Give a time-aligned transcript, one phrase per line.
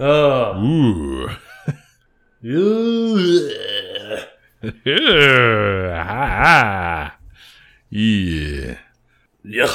[0.00, 0.62] Oh.
[0.62, 1.28] Ooh.
[5.92, 7.16] ah.
[7.90, 8.78] Yeah.
[9.44, 9.74] Yeah.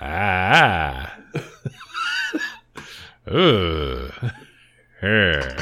[0.00, 1.16] Ah.
[3.30, 4.10] Ooh.
[5.00, 5.56] Her.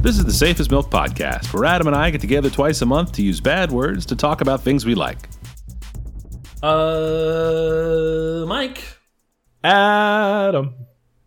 [0.00, 2.86] This is the Safe as Milk Podcast, where Adam and I get together twice a
[2.86, 5.28] month to use bad words to talk about things we like.
[6.60, 8.82] Uh, Mike,
[9.62, 10.74] Adam.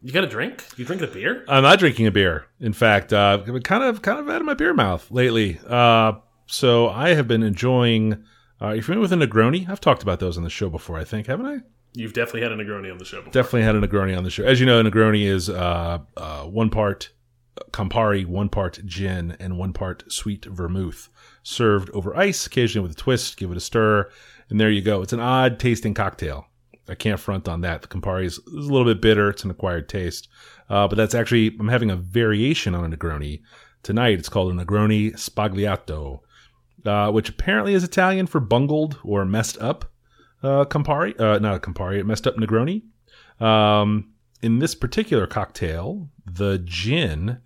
[0.01, 0.65] you got a drink?
[0.75, 1.45] You drinking a beer?
[1.47, 2.47] I'm not drinking a beer.
[2.59, 5.59] In fact, uh, I've been kind of kind of out of my beer mouth lately.
[5.65, 6.13] Uh,
[6.47, 8.13] so I have been enjoying.
[8.59, 9.69] Uh, are you familiar with a Negroni?
[9.69, 11.57] I've talked about those on the show before, I think, haven't I?
[11.93, 13.31] You've definitely had a Negroni on the show before.
[13.31, 14.43] Definitely had a Negroni on the show.
[14.43, 17.09] As you know, a Negroni is uh, uh, one part
[17.71, 21.09] Campari, one part gin, and one part sweet vermouth,
[21.43, 23.37] served over ice, occasionally with a twist.
[23.37, 24.09] Give it a stir,
[24.51, 25.01] and there you go.
[25.01, 26.45] It's an odd tasting cocktail.
[26.89, 27.81] I can't front on that.
[27.81, 29.29] The Campari is, is a little bit bitter.
[29.29, 30.27] It's an acquired taste,
[30.69, 33.41] uh, but that's actually I'm having a variation on a Negroni
[33.81, 34.19] tonight.
[34.19, 36.19] It's called a Negroni Sbagliato,
[36.85, 39.85] uh, which apparently is Italian for bungled or messed up
[40.43, 41.17] uh, Campari.
[41.19, 42.83] Uh, not a Campari, messed up Negroni.
[43.39, 47.39] Um, in this particular cocktail, the gin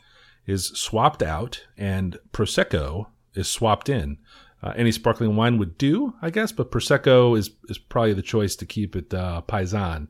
[0.47, 4.17] is swapped out and prosecco is swapped in.
[4.65, 8.55] Uh, any sparkling wine would do, I guess, but prosecco is is probably the choice
[8.55, 10.07] to keep it uh, paisan,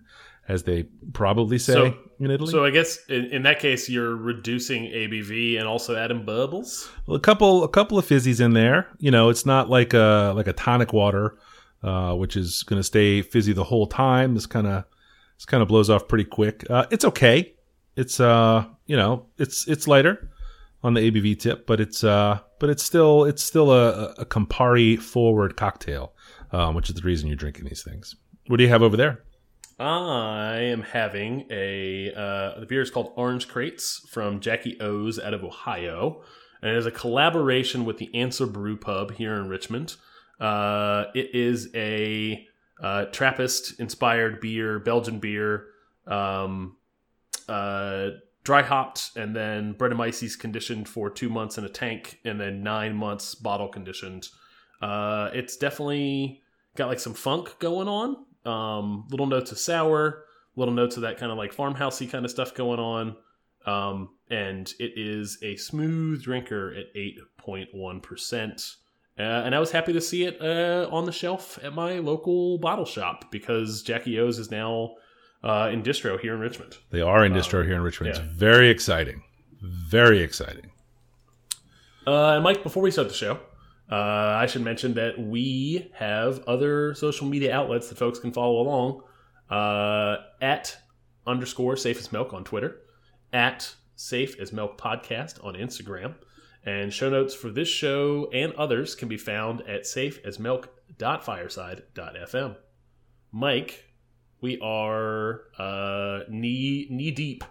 [0.48, 2.50] as they probably say So- in Italy.
[2.52, 6.90] So I guess in, in that case, you're reducing ABV and also adding bubbles.
[7.06, 8.88] Well, a couple a couple of fizzies in there.
[9.00, 11.38] You know, it's not like a like a tonic water,
[11.84, 14.34] uh, which is going to stay fizzy the whole time.
[14.36, 14.86] This kind of
[15.38, 16.66] this kind of blows off pretty quick.
[16.70, 17.54] Uh, it's okay.
[17.98, 20.30] It's uh you know it's it's lighter
[20.86, 25.00] on the ABV tip, but it's uh but it's still it's still a, a Campari
[25.00, 26.14] forward cocktail,
[26.52, 28.16] um, which is the reason you're drinking these things.
[28.48, 29.24] What do you have over there?
[29.80, 35.34] I am having a uh, the beer is called Orange Crates from Jackie O's out
[35.34, 36.22] of Ohio,
[36.62, 39.96] and it is a collaboration with the Answer Brew Pub here in Richmond.
[40.40, 42.46] Uh, it is a
[42.80, 45.66] uh, Trappist inspired beer, Belgian beer,
[46.06, 46.78] um,
[47.50, 48.10] uh,
[48.46, 52.96] dry hopped, and then Brettanomyces conditioned for two months in a tank, and then nine
[52.96, 54.30] months bottle conditioned.
[54.82, 56.42] Uh, it's definitely
[56.78, 58.26] got like some funk going on.
[58.46, 62.32] Um, little notes of sour, little notes of that kind of like farmhousey kind of
[62.32, 63.18] stuff going on.
[63.66, 68.76] Um, and it is a smooth drinker at 8.1%.
[69.18, 72.60] Uh, and I was happy to see it uh, on the shelf at my local
[72.60, 74.96] bottle shop because Jackie O's is now
[75.46, 76.78] uh, in distro here in Richmond.
[76.90, 78.16] They are in distro here in Richmond.
[78.16, 78.22] yeah.
[78.22, 79.22] It's very exciting,
[79.62, 80.72] very exciting.
[82.08, 83.40] Uh, Mike, before we start the show,
[83.92, 88.60] uh, I should mention that we have other social media outlets that folks can follow
[88.60, 89.02] along
[89.50, 90.76] uh, at
[91.28, 92.80] underscore safe as milk on Twitter,
[93.32, 96.16] at safe as milk podcast on Instagram,
[96.66, 102.56] and show notes for this show and others can be found at safeasmilk.fireside.fm.
[103.32, 103.86] Mike,
[104.46, 107.44] we are uh, knee knee deep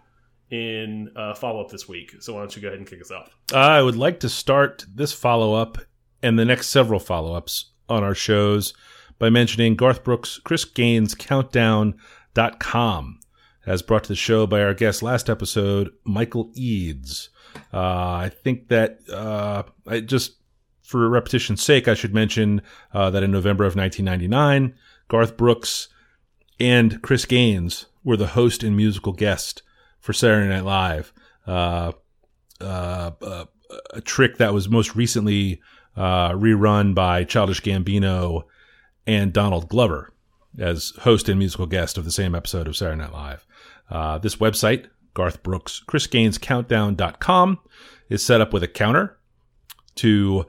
[0.53, 3.11] in uh, follow up this week, so why don't you go ahead and kick us
[3.11, 3.37] off?
[3.53, 5.79] I would like to start this follow up
[6.23, 8.75] and the next several follow ups on our shows
[9.19, 13.19] by mentioning Garth Brooks' Chris Gaines Countdown.com,
[13.67, 17.29] as brought to the show by our guest last episode, Michael Eads.
[17.73, 20.37] Uh, I think that uh, I just,
[20.85, 22.63] for repetition's sake, I should mention
[22.93, 24.77] uh, that in November of 1999,
[25.09, 25.89] Garth Brooks
[26.59, 29.63] and Chris Gaines were the host and musical guest
[30.01, 31.13] for Saturday Night Live.
[31.47, 31.93] Uh,
[32.61, 33.45] uh, uh,
[33.93, 35.61] a trick that was most recently
[35.97, 38.45] uh, rerun by Childish Gambino
[39.07, 40.13] and Donald Glover
[40.59, 43.47] as host and musical guest of the same episode of Saturday Night Live.
[43.91, 47.59] Uh, this website, Garth Brooks, Chris Gaines Countdown.com,
[48.09, 49.19] is set up with a counter
[49.97, 50.45] to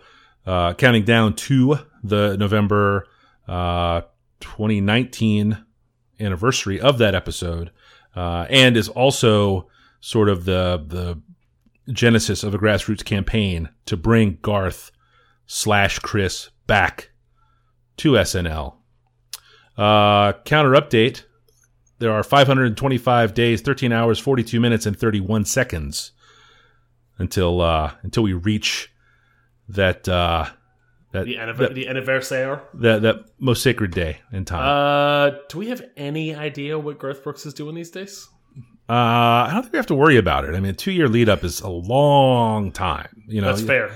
[0.46, 3.08] uh, counting down to the November
[3.48, 4.02] uh,
[4.40, 5.65] 2019
[6.20, 7.72] anniversary of that episode,
[8.16, 9.68] uh, and is also
[10.00, 11.22] sort of the the
[11.92, 14.92] genesis of a grassroots campaign to bring Garth
[15.46, 17.12] slash Chris back
[17.98, 18.76] to SNL.
[19.78, 21.24] Uh, counter update:
[22.00, 26.12] There are 525 days, 13 hours, 42 minutes, and 31 seconds
[27.18, 28.92] until uh, until we reach
[29.68, 30.46] that uh,
[31.16, 32.62] that, The, anniv- that, the anniversaire.
[32.76, 34.62] that that most sacred day in time.
[34.64, 38.28] Uh, do we have any idea what Garth Brooks is doing these days?
[38.88, 40.54] Uh, I don't think we have to worry about it.
[40.54, 43.24] I mean, a two year lead up is a long time.
[43.28, 43.92] You know, That's fair.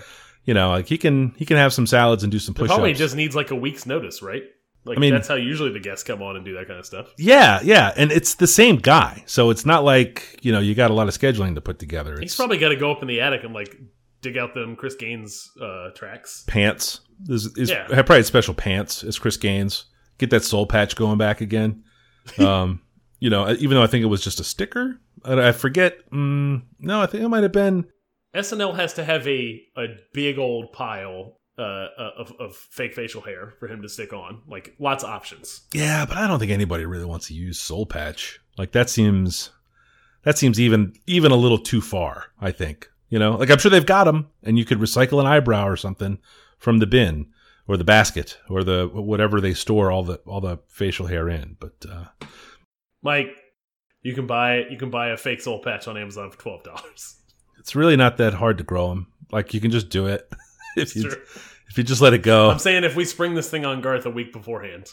[0.46, 2.70] You know, like he can he can have some salads and do some He push
[2.70, 4.42] probably just needs like a week's notice, right?
[4.86, 6.86] Like I mean- that's how usually the guests come on and do that kind of
[6.88, 7.14] stuff.
[7.20, 10.90] Yeah, yeah, and it's the same guy, so it's not like you know you got
[10.90, 12.18] a lot of scheduling to put together.
[12.20, 13.76] He's probably got to go up in the attic and like
[14.22, 16.46] dig out them Chris Gaines uh, tracks.
[16.48, 17.02] pants.
[17.28, 17.86] Is, is Yeah.
[17.88, 19.86] probably had special pants as Chris Gaines.
[20.18, 21.84] Get that soul patch going back again.
[22.38, 22.82] Um,
[23.20, 26.10] you know, even though I think it was just a sticker, I, I forget.
[26.12, 27.86] Mm, no, I think it might have been.
[28.36, 31.88] SNL has to have a a big old pile uh,
[32.18, 34.44] of, of fake facial hair for him to stick on.
[34.48, 35.62] Like lots of options.
[35.74, 38.40] Yeah, but I don't think anybody really wants to use soul patch.
[38.58, 39.50] Like that seems
[40.24, 42.26] that seems even even a little too far.
[42.40, 45.26] I think you know, like I'm sure they've got them, and you could recycle an
[45.26, 46.20] eyebrow or something
[46.60, 47.28] from the bin
[47.68, 51.58] or the basket or the whatever they store all the all the facial hair in.
[51.60, 52.06] But uh,
[53.02, 53.36] Mike,
[54.02, 57.16] you can buy you can buy a fake soul patch on Amazon for twelve dollars.
[57.60, 59.08] it's really not that hard to grow them.
[59.32, 60.32] Like you can just do it
[60.78, 61.18] if you Sure.
[61.70, 62.50] if you just let it go.
[62.50, 64.88] I'm saying if we spring this thing on Garth a week beforehand,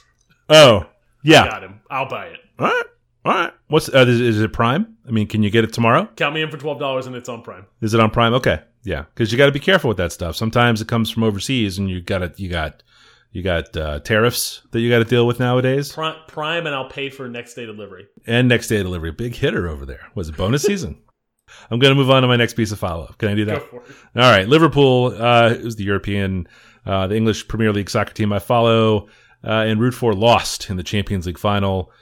[0.48, 0.86] Oh
[1.22, 1.80] yeah, got him.
[1.90, 2.40] I'll buy it.
[2.58, 2.84] all right,
[3.24, 3.52] all right.
[3.68, 4.96] What's uh, is, is it Prime?
[5.08, 6.08] I mean, can you get it tomorrow?
[6.16, 7.64] Count me in for twelve dollars and it's on Prime.
[7.80, 8.34] Is it on Prime?
[8.34, 10.36] Okay, yeah, because you got to be careful with that stuff.
[10.36, 12.82] Sometimes it comes from overseas, and you got to you got
[13.32, 16.88] you got uh, tariffs that you got to deal with nowadays, Prime, Prime, and I'll
[16.88, 18.06] pay for next day delivery.
[18.26, 19.10] and next day delivery.
[19.10, 20.06] Big hitter over there.
[20.14, 21.02] Was it bonus season?
[21.70, 23.18] I'm going to move on to my next piece of follow up.
[23.18, 23.70] Can I do Go that?
[23.70, 23.96] for it.
[24.16, 26.46] All right, Liverpool uh, is the European,
[26.86, 29.08] uh, the English Premier League soccer team I follow
[29.44, 30.12] uh, and root for.
[30.14, 31.92] Lost in the Champions League final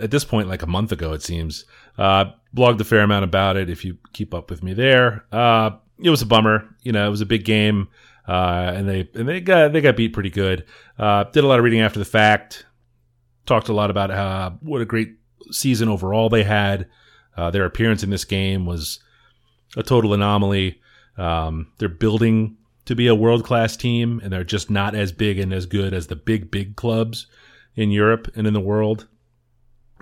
[0.00, 1.64] at this point, like a month ago, it seems.
[1.96, 2.24] Uh,
[2.54, 3.70] blogged a fair amount about it.
[3.70, 5.70] If you keep up with me there, uh,
[6.02, 6.68] it was a bummer.
[6.82, 7.88] You know, it was a big game,
[8.28, 10.64] uh, and they and they got they got beat pretty good.
[10.98, 12.66] Uh, did a lot of reading after the fact.
[13.46, 15.16] Talked a lot about what a great
[15.50, 16.88] season overall they had.
[17.36, 19.00] Uh, their appearance in this game was
[19.76, 20.80] a total anomaly.
[21.16, 22.56] Um, they're building
[22.86, 25.94] to be a world class team, and they're just not as big and as good
[25.94, 27.26] as the big, big clubs
[27.76, 29.08] in Europe and in the world.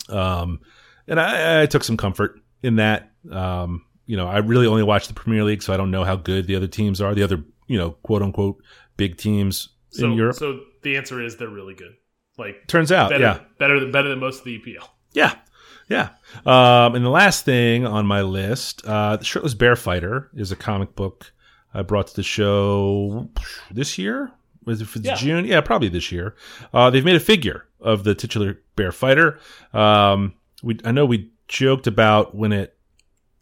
[0.08, 0.60] Um,
[1.06, 3.10] and I, I took some comfort in that.
[3.30, 6.16] Um, you know, I really only watch the Premier League, so I don't know how
[6.16, 7.14] good the other teams are.
[7.14, 8.62] The other, you know, quote unquote
[8.96, 10.36] big teams So, in Europe.
[10.36, 11.94] so the answer is they're really good.
[12.38, 14.88] Like Turns out, better, yeah, better than better than most of the EPL.
[15.12, 15.34] Yeah.
[15.88, 16.10] Yeah.
[16.46, 20.56] Um, and the last thing on my list, uh, The Shirtless Bear Fighter is a
[20.56, 21.32] comic book
[21.74, 23.28] I brought to the show
[23.70, 24.30] this year.
[24.64, 25.16] Was it for Yeah.
[25.16, 25.44] June?
[25.44, 26.34] Yeah, probably this year.
[26.72, 29.38] Uh, they've made a figure of the titular bear fighter.
[29.74, 32.74] Um, we, I know we joked about when it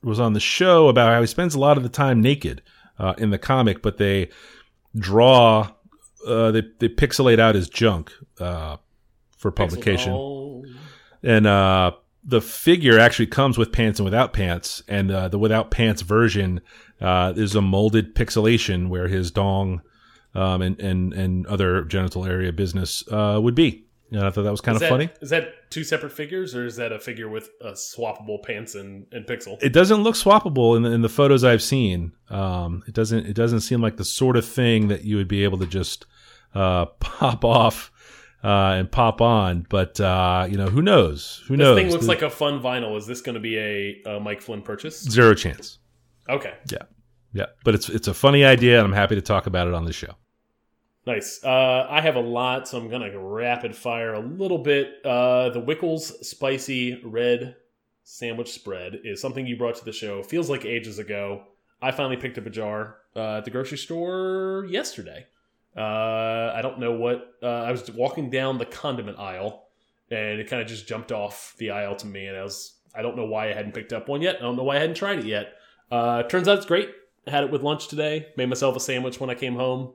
[0.02, 2.62] was on the show about how he spends a lot of the time naked
[2.98, 4.30] uh, in the comic, but they
[4.96, 5.70] draw,
[6.26, 8.76] uh, they, they pixelate out his junk uh,
[9.36, 10.64] for publication Oh,
[11.22, 11.92] and uh,
[12.24, 16.60] the figure actually comes with pants and without pants, and uh, the without pants version
[17.00, 19.82] uh, is a molded pixelation where his dong
[20.34, 23.84] um, and and and other genital area business uh, would be.
[24.12, 25.08] And I thought that was kind Is of that- funny.
[25.20, 29.06] Is that two separate figures, or is that a figure with a swappable pants and,
[29.12, 29.62] and pixel?
[29.62, 32.12] It doesn't look swappable in the, in the photos I've seen.
[32.28, 33.26] Um, it doesn't.
[33.26, 36.06] It doesn't seem like the sort of thing that you would be able to just
[36.54, 37.92] uh, pop off
[38.42, 39.64] uh, and pop on.
[39.68, 41.42] But uh, you know, who knows?
[41.46, 41.76] Who this knows?
[41.78, 42.96] thing looks The- like a fun vinyl.
[42.98, 45.00] Is this going to be a, a Mike Flynn purchase?
[45.04, 45.78] zero chance.
[46.28, 46.82] Okay, Yeah,
[47.32, 49.84] Yeah, but it's it's a funny idea, and I'm happy to talk about it on
[49.84, 50.14] the show.
[51.06, 51.42] Nice.
[51.42, 55.04] Uh, I have a lot, so I'm to rapid fire a little bit.
[55.04, 57.56] Uh, the Wickles spicy red
[58.04, 60.22] sandwich spread is something you brought to the show.
[60.22, 61.44] Feels like ages ago.
[61.82, 65.26] I finally picked up a jar uh, at the grocery store yesterday.
[65.76, 67.34] Uh, I don't know what.
[67.42, 69.68] Uh, I was walking down the condiment aisle,
[70.10, 72.74] and it kind of just jumped off the aisle to me, and I was.
[72.92, 74.36] I don't know why I hadn't picked up one yet.
[74.36, 75.54] I don't know why I hadn't tried it yet.
[75.92, 76.90] Uh, turns out it's great.
[77.28, 78.26] Had it with lunch today.
[78.36, 79.92] Made myself a sandwich when I came home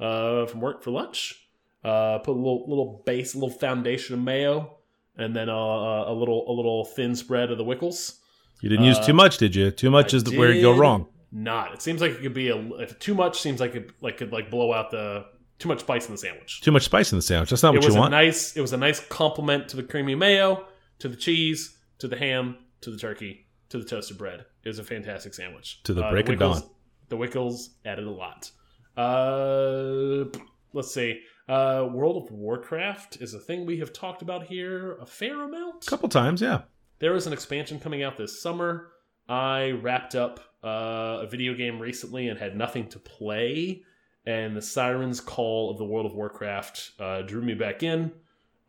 [0.00, 1.48] uh, from work for lunch.
[1.84, 4.78] Uh, put a little little base, a little foundation of mayo,
[5.16, 8.18] and then uh, a little a little thin spread of the Wickles.
[8.60, 9.70] You didn't use Uh, too much, did you?
[9.70, 11.06] Too much I is the, where you go wrong.
[11.30, 11.74] Not.
[11.74, 12.56] It seems like it could be a.
[12.80, 15.26] If too much seems like it like could like blow out the
[15.58, 16.60] too much spice in the sandwich.
[16.62, 17.50] Too much spice in the sandwich.
[17.50, 18.10] That's not it what you a want.
[18.10, 18.56] nice.
[18.56, 20.66] It was a nice compliment to the creamy mayo,
[20.98, 24.44] to the cheese, to the ham, to the turkey, to the toasted bread.
[24.64, 25.82] It was a fantastic sandwich.
[25.84, 26.70] To the Uh, break of Wickles- dawn.
[27.10, 28.50] The Wickles added a lot.
[28.96, 30.24] Uh,
[30.72, 31.20] let's see.
[31.48, 35.86] Uh, World of Warcraft is a thing we have talked about here a fair amount.
[35.86, 36.62] a couple times, yeah.
[36.98, 38.88] There is an expansion coming out this summer.
[39.28, 43.82] I wrapped up uh, a video game recently and had nothing to play,
[44.24, 48.12] and the Siren's Call of the World of Warcraft uh, drew me back in.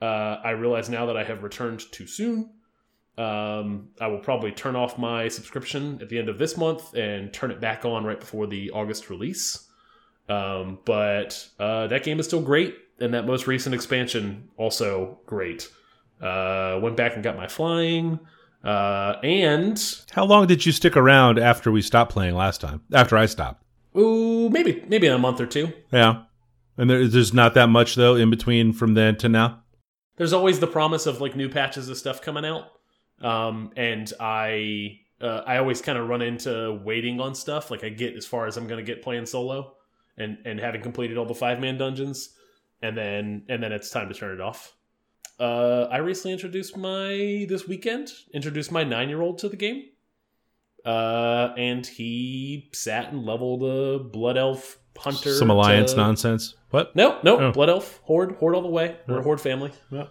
[0.01, 2.51] Uh, I realize now that I have returned too soon.
[3.17, 7.33] Um, I will probably turn off my subscription at the end of this month and
[7.33, 9.66] turn it back on right before the August release.
[10.29, 15.69] Um, but uh, that game is still great, and that most recent expansion also great.
[16.21, 18.19] Uh, went back and got my flying,
[18.63, 19.79] uh, and
[20.11, 22.81] How long did you stick around after we stopped playing last time?
[22.91, 23.63] After I stopped.
[23.97, 25.71] ooh, maybe maybe in a month or two.
[25.91, 26.23] Yeah.
[26.77, 29.63] And there, there's not that much though in between from then to now.
[30.17, 32.65] there's always the promise of like new patches of stuff coming out
[33.21, 37.89] um and i uh, i always kind of run into waiting on stuff like i
[37.89, 39.73] get as far as i'm gonna get playing solo
[40.17, 42.35] and and having completed all the five man dungeons
[42.81, 44.73] and then and then it's time to turn it off
[45.39, 49.83] uh i recently introduced my this weekend introduced my nine year old to the game
[50.85, 56.55] uh and he sat and leveled a blood elf hunter Some alliance to- nonsense.
[56.71, 56.95] What?
[56.95, 57.51] no, no, Oh.
[57.53, 58.97] Blood Elf, Horde, Horde all the way.
[59.07, 59.71] We're a Horde family.
[59.89, 60.07] Yeah.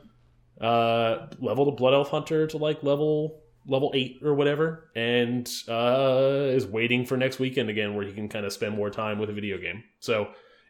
[0.58, 6.46] Uh, leveled a Blood Elf Hunter to like level level eight or whatever, and uh,
[6.48, 9.30] is waiting for next weekend again, where he can kind of spend more time with
[9.30, 9.82] a video game.
[10.00, 10.28] So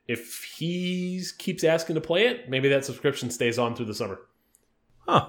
[0.09, 4.21] if he keeps asking to play it, maybe that subscription stays on through the summer.
[5.01, 5.29] Huh.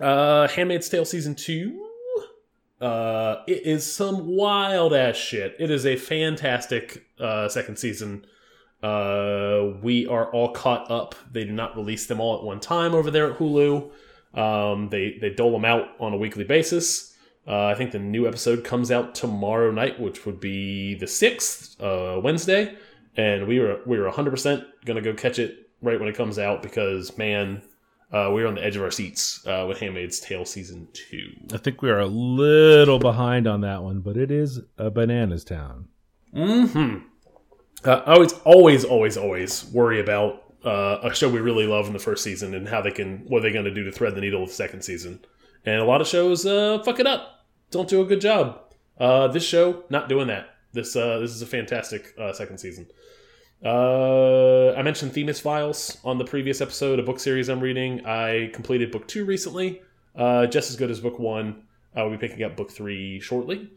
[0.00, 1.80] Uh, Handmaid's Tale season two.
[2.80, 5.56] Uh, it is some wild ass shit.
[5.58, 8.26] It is a fantastic uh, second season.
[8.82, 11.14] Uh, we are all caught up.
[11.32, 13.90] They do not release them all at one time over there at Hulu.
[14.34, 17.14] Um, they they dole them out on a weekly basis.
[17.46, 21.80] Uh, I think the new episode comes out tomorrow night, which would be the sixth,
[21.80, 22.74] uh, Wednesday,
[23.16, 26.38] and we were we were hundred percent gonna go catch it right when it comes
[26.38, 27.62] out because man,
[28.12, 31.32] uh, we were on the edge of our seats uh, with Handmaid's Tale season two.
[31.52, 35.44] I think we are a little behind on that one, but it is a bananas
[35.44, 35.88] town.
[36.32, 36.96] Hmm.
[37.84, 41.92] Uh, I always, always, always, always worry about uh, a show we really love in
[41.92, 44.14] the first season and how they can, what they're they going to do to thread
[44.14, 45.24] the needle of the second season.
[45.64, 48.60] And a lot of shows uh, fuck it up, don't do a good job.
[48.98, 50.48] Uh, this show not doing that.
[50.72, 52.86] This uh, this is a fantastic uh, second season.
[53.64, 58.04] Uh, I mentioned Themis Files on the previous episode, a book series I'm reading.
[58.04, 59.80] I completed book two recently,
[60.14, 61.62] uh, just as good as book one.
[61.96, 63.70] I will be picking up book three shortly.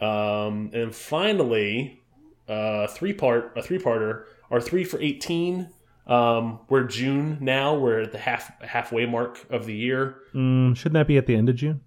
[0.00, 2.00] Um, and finally,
[2.48, 5.70] uh, three part a three parter are three for eighteen.
[6.06, 7.74] Um, we're June now.
[7.74, 10.16] We're at the half halfway mark of the year.
[10.34, 11.80] Mm, shouldn't that be at the end of June?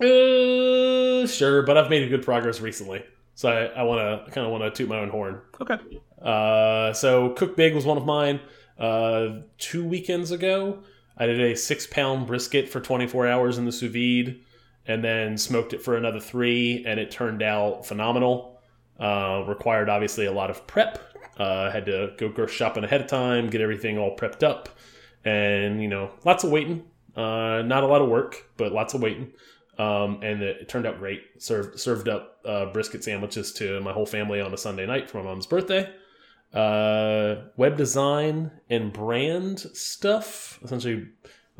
[0.00, 4.52] Uh, sure, but I've made good progress recently, so I, I want to kind of
[4.52, 5.40] want to toot my own horn.
[5.60, 5.78] Okay.
[6.20, 8.40] Uh, so Cook Big was one of mine.
[8.78, 10.82] Uh, two weekends ago,
[11.16, 14.40] I did a six pound brisket for 24 hours in the sous vide,
[14.86, 18.60] and then smoked it for another three, and it turned out phenomenal.
[19.00, 20.98] Uh, required obviously a lot of prep.
[21.36, 24.68] Uh, had to go grocery shopping ahead of time, get everything all prepped up,
[25.24, 26.84] and you know, lots of waiting.
[27.16, 29.32] Uh, not a lot of work, but lots of waiting.
[29.78, 31.22] Um, and it, turned out great.
[31.38, 35.18] Served served up uh, brisket sandwiches to my whole family on a Sunday night for
[35.18, 35.90] my mom's birthday
[36.54, 40.58] uh, web design and brand stuff.
[40.62, 41.08] Essentially,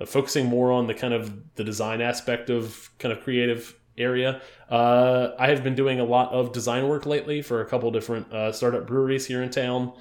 [0.07, 4.41] focusing more on the kind of the design aspect of kind of creative area.
[4.71, 8.33] Uh, I have been doing a lot of design work lately for a couple different
[8.33, 9.93] uh, startup breweries here in town.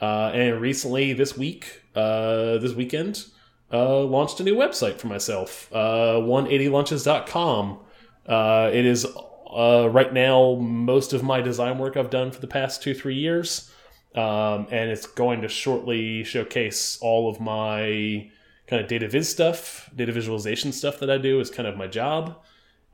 [0.00, 3.26] Uh, and recently, this week, uh, this weekend,
[3.72, 7.78] uh, launched a new website for myself, uh, 180lunches.com.
[8.26, 9.06] Uh, it is
[9.54, 13.70] right now most of my design work I've done for the past two, three years
[14.16, 18.30] um, and it's going to shortly showcase all of my
[18.66, 21.86] kind of data viz stuff, data visualization stuff that I do is kind of my
[21.86, 22.42] job.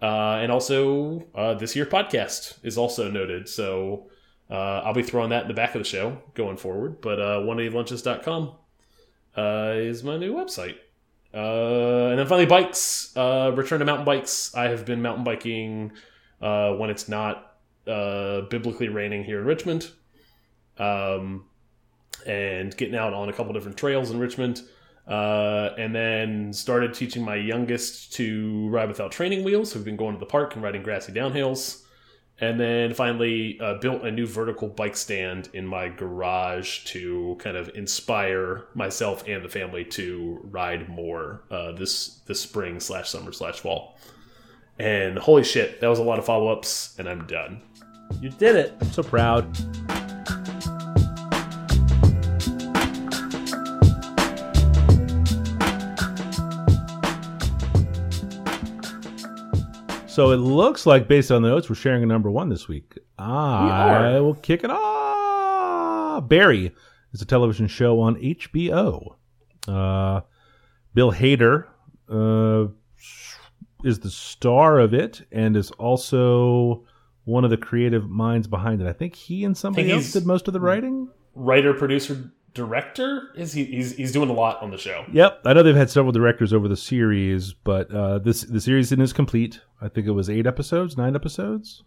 [0.03, 3.49] Uh, and also, uh, this year podcast is also noted.
[3.49, 4.11] So
[4.51, 7.01] uh, I'll be throwing that in the back of the show going forward.
[7.01, 8.53] But uh, 180lunches.com
[9.37, 10.77] uh, is my new website.
[11.33, 13.17] Uh, and then finally, bikes.
[13.17, 14.55] Uh, return to mountain bikes.
[14.57, 15.93] I have been mountain biking
[16.41, 17.49] uh, when it's not
[17.85, 19.91] biblically raining here in Richmond
[20.79, 21.45] um,
[22.27, 24.63] and getting out on a couple different trails in Richmond.
[25.07, 29.73] Uh, and then started teaching my youngest to ride without training wheels.
[29.73, 31.83] So we've been going to the park and riding grassy downhills.
[32.39, 37.57] And then finally uh, built a new vertical bike stand in my garage to kind
[37.57, 43.33] of inspire myself and the family to ride more uh, this this spring slash summer
[43.33, 43.97] slash fall.
[44.79, 47.63] And holy shit, that was a lot of follow ups, and I'm done.
[48.21, 48.75] You did it.
[48.81, 50.02] I'm so proud.
[60.13, 62.99] So it looks like, based on the notes, we're sharing a number one this week.
[63.19, 64.23] I are.
[64.23, 66.29] will kick it off.
[66.29, 66.71] Barry
[67.15, 69.15] is a television show on HBO.
[69.67, 70.21] Uh,
[70.93, 71.65] Bill Hader
[72.11, 72.71] uh,
[73.85, 76.85] is the star of it and is also
[77.25, 78.87] one of the creative minds behind it.
[78.87, 81.09] I think he and somebody else did most of the writing.
[81.35, 83.29] writer, producer, director.
[83.37, 83.65] Is he?
[83.65, 85.05] He's he's doing a lot on the show.
[85.13, 88.93] Yep, I know they've had several directors over the series, but uh, this the series
[88.93, 89.61] is complete.
[89.81, 91.83] I think it was eight episodes, nine episodes,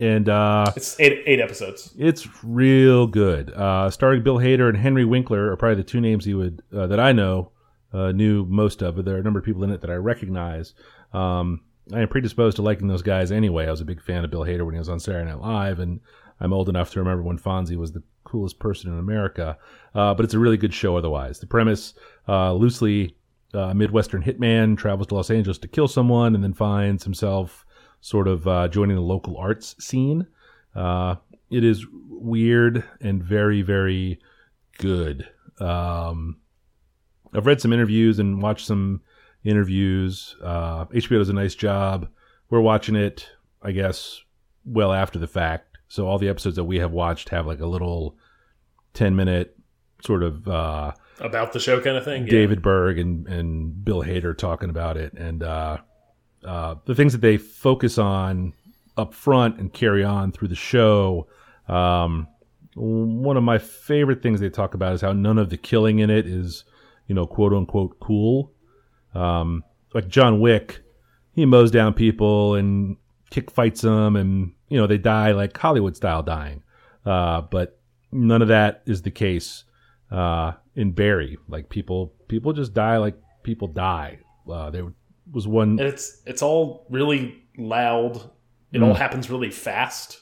[0.00, 1.94] and uh, It's eight eight episodes.
[1.98, 3.50] it's real good.
[3.52, 6.86] Uh, starring Bill Hader and Henry Winkler are probably the two names he would uh,
[6.86, 7.50] that I know
[7.92, 8.96] uh, knew most of.
[8.96, 10.74] But there are a number of people in it that I recognize.
[11.12, 11.60] Um,
[11.94, 13.66] I am predisposed to liking those guys anyway.
[13.68, 15.78] I was a big fan of Bill Hader when he was on Saturday Night Live,
[15.78, 16.00] and
[16.40, 18.02] I'm old enough to remember when Fonzie was the
[18.36, 19.56] coolest person in America.
[19.94, 21.38] Uh, but it's a really good show otherwise.
[21.38, 21.94] The premise
[22.28, 23.16] uh, loosely
[23.54, 27.64] uh, Midwestern hitman travels to Los Angeles to kill someone and then finds himself
[28.02, 30.26] sort of uh, joining the local arts scene.
[30.74, 31.14] Uh,
[31.48, 34.20] it is weird and very, very
[34.78, 35.26] good.
[35.58, 36.36] Um,
[37.32, 39.00] I've read some interviews and watched some
[39.44, 40.36] interviews.
[40.42, 42.08] Uh, HBO does a nice job.
[42.50, 43.30] We're watching it,
[43.62, 44.20] I guess,
[44.66, 45.78] well after the fact.
[45.88, 48.18] So all the episodes that we have watched have like a little
[48.96, 49.56] 10 minute
[50.02, 52.24] sort of uh, About the show kind of thing.
[52.24, 52.30] Yeah.
[52.30, 55.12] David Berg and, and Bill Hader talking about it.
[55.12, 55.78] And uh,
[56.44, 58.52] uh, the things that they focus on
[58.96, 61.28] up front and carry on through the show.
[61.68, 62.28] Um,
[62.74, 66.10] one of my favorite things they talk about is how none of the killing in
[66.10, 66.64] it is,
[67.06, 68.52] you know, quote unquote cool.
[69.14, 70.82] Um, like John Wick,
[71.32, 72.96] he mows down people and
[73.30, 76.62] kick fights them, and you know they die like Hollywood style dying.
[77.04, 77.75] Uh, but
[78.16, 79.64] none of that is the case
[80.10, 81.38] uh, in Barry.
[81.48, 84.18] Like people, people just die like people die.
[84.50, 84.92] Uh, there
[85.32, 85.78] was one.
[85.78, 88.16] it's it's all really loud.
[88.72, 88.88] It Mm.
[88.88, 90.20] all happens really fast,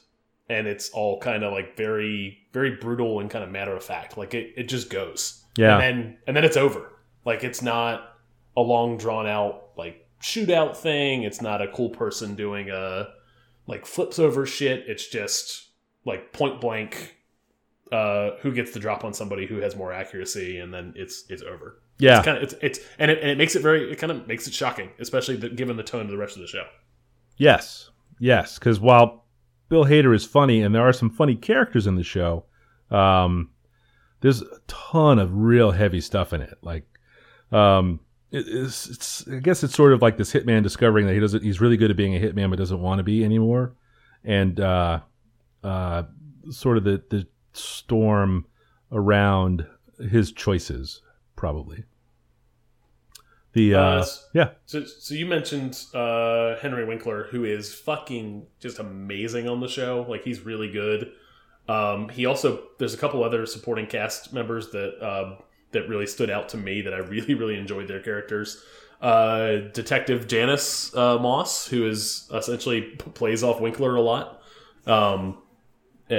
[0.48, 4.16] and it's all kind of like very very brutal and kind of matter of fact.
[4.16, 5.44] Like it, it just goes.
[5.56, 5.78] Yeah.
[5.78, 6.92] and then and then it's over.
[7.24, 8.16] Like it's not
[8.56, 11.22] a long drawn out like shootout thing.
[11.24, 13.08] It's not a cool person doing a
[13.66, 14.84] like flips over shit.
[14.86, 15.68] It's just
[16.04, 17.16] like point blank.
[17.92, 21.42] Uh, who gets the drop on somebody who has more accuracy, and then it's it's
[21.42, 21.82] over.
[21.98, 24.10] yeah, It's kind of it's it's and it, and it makes it very it kind
[24.10, 26.64] of makes it shocking, especially the, given the tone of the rest of the show.
[27.36, 28.58] Yes, yes.
[28.58, 29.26] Because while
[29.68, 32.46] Bill Hader is funny, and there are some funny characters in the show,
[32.90, 33.50] um,
[34.22, 36.56] there's a ton of real heavy stuff in it.
[36.62, 36.86] Like,
[37.52, 41.20] um, it, it's, it's I guess it's sort of like this hitman discovering that he
[41.20, 41.42] doesn't.
[41.42, 43.74] He's really good at being a hitman, but doesn't want to be anymore,
[44.24, 45.00] and uh,
[45.62, 46.04] uh,
[46.50, 48.46] sort of the the storm
[48.92, 49.66] around
[50.10, 51.02] his choices,
[51.36, 51.84] probably.
[53.52, 58.78] The uh, Uh, yeah, So so you mentioned uh, Henry Winkler, who is fucking just
[58.78, 60.04] amazing on the show.
[60.08, 61.12] Like he's really good.
[61.68, 65.36] Um, he also there's a couple other supporting cast members that uh,
[65.70, 68.62] that really stood out to me that I really really enjoyed their characters.
[69.00, 74.40] Uh, Detective Janice uh, Moss, who is essentially plays off Winkler a lot
[74.86, 75.38] um,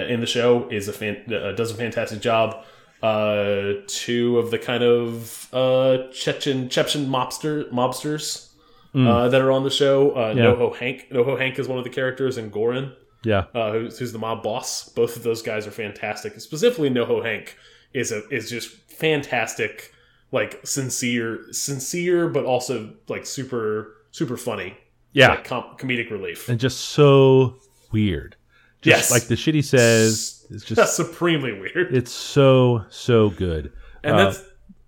[0.03, 2.63] in the show, is a fan, uh, does a fantastic job.
[3.03, 8.49] Uh, two of the kind of uh, Chechen Chechen mobster mobsters
[8.95, 10.11] uh, that are on the show.
[10.15, 10.43] Uh, Yeah.
[10.45, 11.09] NoHo Hank.
[11.11, 14.41] NoHo Hank is one of the characters, and Goran yeah, uh, who's, who's the mob
[14.43, 14.87] boss.
[14.89, 16.39] Both of those guys are fantastic.
[16.39, 17.57] Specifically, NoHo Hank
[17.93, 19.91] is a is just fantastic,
[20.31, 24.77] like sincere, sincere, but also like super super funny.
[25.11, 25.29] yeah.
[25.29, 26.47] like, com- comedic relief.
[26.49, 27.55] and just so
[27.91, 28.35] weird.
[28.85, 29.11] Just Yes.
[29.11, 31.93] like the shit he says, it's That's just supremely weird.
[31.95, 33.73] it's so so good.
[34.03, 34.43] and Uh, that's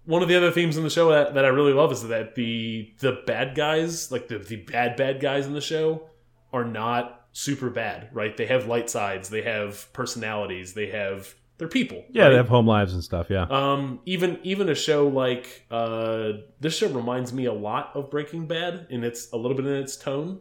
[0.05, 2.35] one of the other themes in the show that, that I really love is that
[2.35, 6.09] the the bad guys, like the the bad bad guys in the show,
[6.53, 8.35] are not super bad, right?
[8.37, 12.03] They have light sides, they have personalities, they have they're people.
[12.11, 12.29] yeah, right?
[12.29, 13.27] they have home lives and stuff.
[13.31, 18.11] Yeah, Um, even even a show like uh, this show reminds me a lot of
[18.11, 20.39] Breaking Bad in its a little bit in its tone,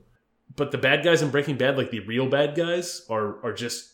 [0.57, 3.93] but the bad guys in Breaking Bad, like the real bad guys, are are just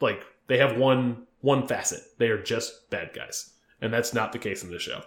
[0.00, 2.00] like they have one one facet.
[2.18, 5.02] They are just bad guys, and that's not the case in this show.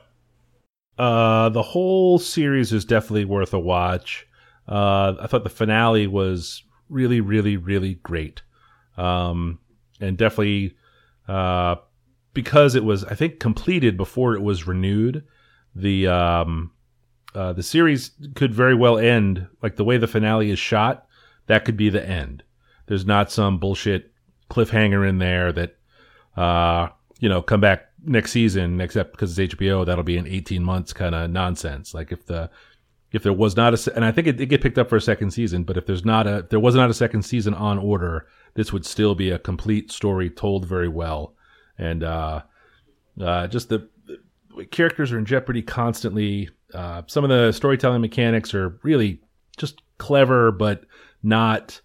[0.97, 4.27] uh, the whole series is definitely worth a watch.
[4.67, 8.43] Uh, I thought the finale was really, really, really great,
[8.97, 9.59] um,
[9.99, 10.75] and definitely
[11.27, 11.75] uh,
[12.33, 15.23] because it was, I think, completed before it was renewed.
[15.75, 16.71] The um,
[17.35, 21.07] uh, the series could very well end like the way the finale is shot.
[21.47, 22.43] That could be the end.
[22.87, 24.11] There's not some bullshit
[24.49, 25.75] cliffhanger in there that
[26.37, 29.85] uh, you know come back next season, except because it's HBO.
[29.85, 31.93] That'll be an 18 months kind of nonsense.
[31.93, 32.49] Like if the
[33.11, 35.01] if there was not a and I think it did get picked up for a
[35.01, 37.77] second season, but if there's not a if there was not a second season on
[37.77, 41.35] order, this would still be a complete story told very well,
[41.77, 42.41] and uh,
[43.21, 43.87] uh, just the,
[44.57, 46.49] the characters are in jeopardy constantly.
[46.73, 49.21] Uh, some of the storytelling mechanics are really
[49.57, 50.85] just clever, but
[51.21, 51.79] not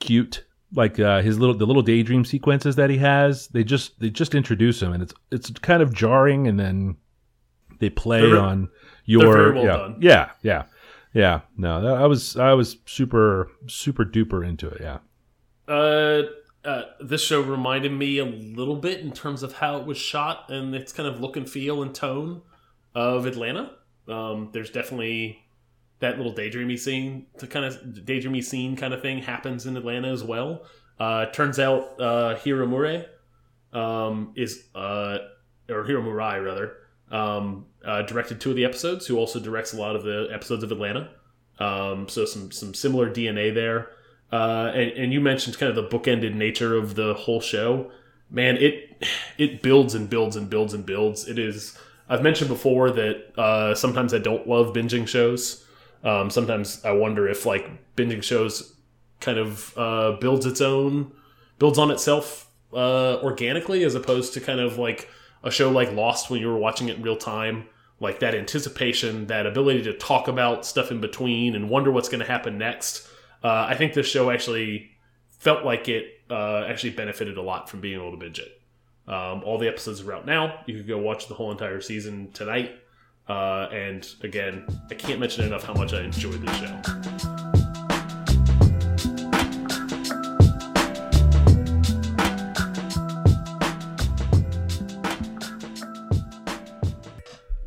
[0.00, 0.44] cute.
[0.74, 3.48] like uh, his little the little daydream sequences that he has.
[3.48, 6.96] They just they just introduce him, and it's it's kind of jarring, and then
[7.80, 8.68] they play They're- on
[9.04, 9.96] your very well yeah, done.
[10.00, 10.62] yeah yeah
[11.12, 11.40] yeah.
[11.56, 14.80] No, that, I was I was super super duper into it.
[14.80, 14.98] Yeah.
[15.68, 16.22] Uh,
[16.64, 20.50] uh, this show reminded me a little bit in terms of how it was shot
[20.50, 22.42] and its kind of look and feel and tone
[22.94, 23.72] of Atlanta.
[24.08, 25.44] Um, there's definitely
[26.00, 30.08] that little daydreamy scene, to kind of daydreamy scene kind of thing happens in Atlanta
[30.08, 30.64] as well.
[30.98, 33.06] Uh, turns out uh, Hiro Murai
[33.72, 35.18] um, is uh,
[35.68, 36.76] or Hiro Murai rather
[37.10, 39.06] um, uh, directed two of the episodes.
[39.06, 41.10] Who also directs a lot of the episodes of Atlanta.
[41.58, 43.90] Um, so some some similar DNA there.
[44.32, 47.90] Uh, and, and you mentioned kind of the bookended nature of the whole show.
[48.30, 49.04] Man, it
[49.38, 51.28] it builds and builds and builds and builds.
[51.28, 51.78] It is.
[52.08, 55.64] I've mentioned before that uh, sometimes I don't love binging shows.
[56.02, 58.74] Um, sometimes I wonder if like binging shows
[59.20, 61.12] kind of uh, builds its own
[61.58, 65.08] builds on itself uh, organically as opposed to kind of like
[65.42, 67.66] a show like Lost when you were watching it in real time.
[68.00, 72.20] Like that anticipation, that ability to talk about stuff in between and wonder what's going
[72.20, 73.08] to happen next.
[73.42, 74.90] Uh, I think this show actually
[75.30, 78.60] felt like it uh, actually benefited a lot from being able to binge it.
[79.06, 80.60] Um, all the episodes are out now.
[80.66, 82.76] You could go watch the whole entire season tonight.
[83.28, 87.24] Uh, and again, I can't mention enough how much I enjoyed this show.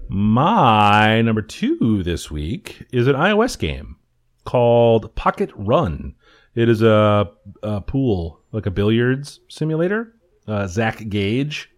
[0.09, 3.97] My number two this week is an iOS game
[4.45, 6.15] called Pocket Run.
[6.55, 7.29] It is a,
[7.61, 10.15] a pool, like a billiards simulator.
[10.47, 11.69] Uh, Zach Gage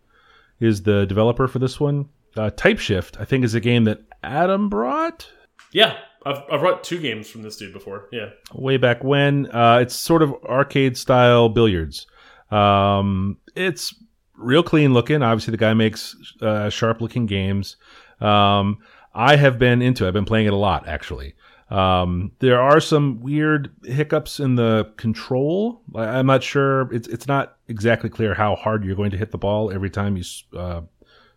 [0.60, 2.10] is the developer for this one.
[2.38, 5.28] Uh, Typeshift, I think, is a game that Adam brought
[5.72, 8.08] Yeah, I've, I've brought two games from this dude before.
[8.12, 8.30] Yeah.
[8.54, 9.48] way back when.
[9.52, 12.06] Uh, it's sort of arcade style billiards.
[12.52, 13.94] Um, it's
[14.36, 15.22] real clean looking.
[15.22, 17.78] Obviously, the guy makes uh, sharp looking games.
[18.20, 18.80] Um,
[19.14, 20.08] I have been into it.
[20.08, 21.34] I've been playing it a lot, actually.
[21.70, 25.82] Um, there are some weird hiccups in the control.
[25.96, 26.92] I- I'm not sure.
[26.94, 30.18] It's it's not exactly clear how hard you're going to hit the ball every time
[30.18, 30.24] you
[30.58, 30.82] uh,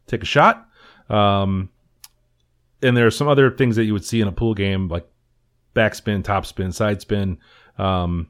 [0.07, 0.69] take a shot.
[1.11, 1.69] Um,
[2.83, 5.07] and there are some other things that you would see in a pool game, like
[5.75, 7.39] backspin, topspin, side spin.
[7.79, 8.29] Um,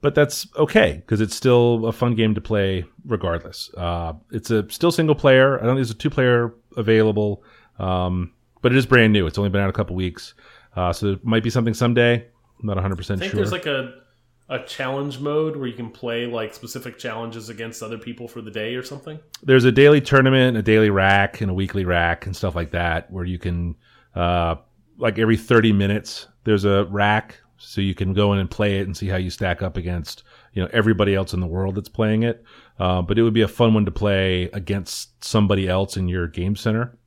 [0.00, 3.70] but that's okay because it's still a fun game to play regardless.
[3.74, 5.54] Uh, it's a still single player.
[5.56, 7.42] I don't think there's a two player available,
[7.78, 9.26] um, but it is brand new.
[9.26, 10.34] It's only been out a couple weeks,
[10.76, 12.14] uh, so it might be something someday.
[12.14, 13.38] I'm not 100 I percent think sure.
[13.38, 14.04] there's like a
[14.48, 18.50] a challenge mode where you can play like specific challenges against other people for the
[18.50, 19.18] day or something.
[19.42, 23.10] there's a daily tournament, a daily rack, and a weekly rack, and stuff like that,
[23.10, 23.74] where you can,
[24.14, 24.56] uh,
[24.98, 28.86] like every 30 minutes, there's a rack, so you can go in and play it
[28.86, 31.88] and see how you stack up against, you know, everybody else in the world that's
[31.88, 32.44] playing it.
[32.78, 36.28] Uh, but it would be a fun one to play against somebody else in your
[36.28, 36.98] game center.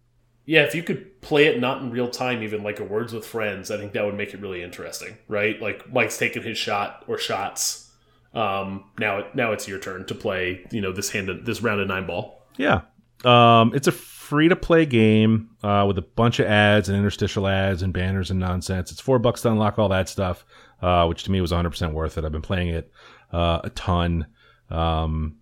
[0.47, 3.25] Yeah, if you could play it not in real time, even like a Words with
[3.25, 5.61] Friends, I think that would make it really interesting, right?
[5.61, 7.91] Like Mike's taking his shot or shots.
[8.33, 10.65] Um, now, it, now it's your turn to play.
[10.71, 12.45] You know this hand, this round of nine ball.
[12.55, 12.81] Yeah.
[13.25, 17.45] Um, it's a free to play game uh, with a bunch of ads and interstitial
[17.45, 18.89] ads and banners and nonsense.
[18.89, 20.45] It's four bucks to unlock all that stuff,
[20.81, 22.23] uh, which to me was 100% worth it.
[22.23, 22.89] I've been playing it
[23.33, 24.27] uh, a ton.
[24.69, 25.39] Um,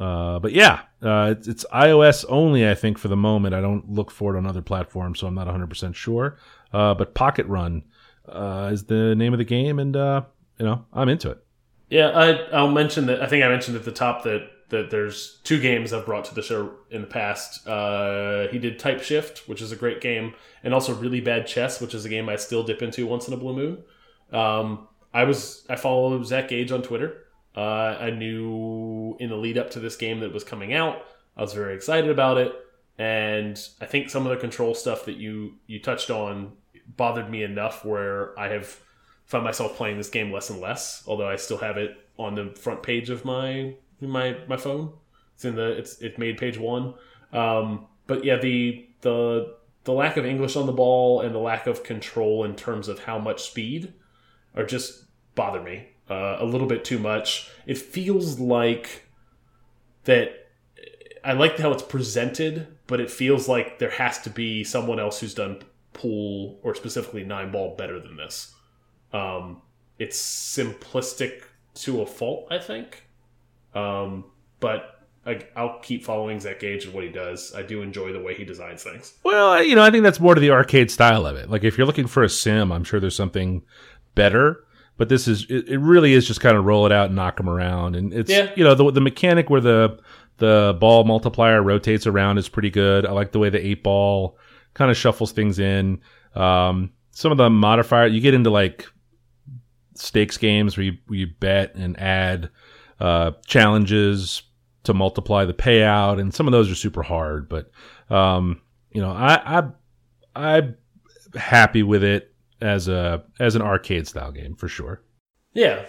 [0.00, 3.54] uh, but yeah, uh, it's, it's iOS only, I think, for the moment.
[3.54, 6.38] I don't look for it on other platforms, so I'm not 100% sure.
[6.72, 7.84] Uh, but Pocket Run
[8.28, 10.22] uh, is the name of the game, and, uh,
[10.58, 11.44] you know, I'm into it.
[11.90, 13.22] Yeah, I, I'll mention that.
[13.22, 16.34] I think I mentioned at the top that that there's two games I've brought to
[16.34, 17.62] the show in the past.
[18.50, 20.32] He did Type Shift, which is a great game,
[20.64, 23.34] and also Really Bad Chess, which is a game I still dip into once in
[23.34, 23.84] a blue moon.
[24.32, 27.18] Um, I was I follow Zach Gage on Twitter.
[27.56, 31.04] Uh, I knew in the lead up to this game that was coming out.
[31.36, 32.52] I was very excited about it,
[32.98, 36.52] and I think some of the control stuff that you you touched on
[36.96, 38.78] bothered me enough where I have
[39.26, 41.04] found myself playing this game less and less.
[41.06, 44.92] Although I still have it on the front page of my my my phone.
[45.34, 46.94] It's in the it's it made page one.
[47.32, 51.66] Um, but yeah, the the the lack of English on the ball and the lack
[51.66, 53.92] of control in terms of how much speed
[54.54, 57.50] are just bother me uh, a little bit too much.
[57.66, 59.06] It feels like
[60.04, 60.48] that.
[61.24, 65.20] I like how it's presented, but it feels like there has to be someone else
[65.20, 65.62] who's done
[65.92, 68.54] pool or specifically nine ball better than this.
[69.12, 69.62] Um,
[69.98, 71.42] it's simplistic
[71.74, 73.06] to a fault, I think.
[73.74, 74.24] Um,
[74.58, 77.54] but I, I'll keep following Zach Gage and what he does.
[77.54, 79.14] I do enjoy the way he designs things.
[79.22, 81.48] Well, you know, I think that's more to the arcade style of it.
[81.48, 83.62] Like if you're looking for a sim, I'm sure there's something
[84.14, 84.64] better.
[84.96, 87.36] But this is it, it really is just kind of roll it out and knock
[87.36, 88.50] them around, and it's Yeah.
[88.56, 89.98] you know the the mechanic where the
[90.38, 93.06] the ball multiplier rotates around is pretty good.
[93.06, 94.36] I like the way the eight ball
[94.74, 96.00] kind of shuffles things in.
[96.34, 98.86] Um, some of the modifier you get into like
[99.94, 102.48] stakes games where you, where you bet and add
[103.00, 104.42] uh, challenges
[104.84, 107.48] to multiply the payout, and some of those are super hard.
[107.48, 107.70] But
[108.10, 109.62] um, you know, I, I
[110.34, 110.76] I'm
[111.36, 112.31] happy with it
[112.62, 115.02] as a as an arcade style game for sure.
[115.52, 115.84] Yeah,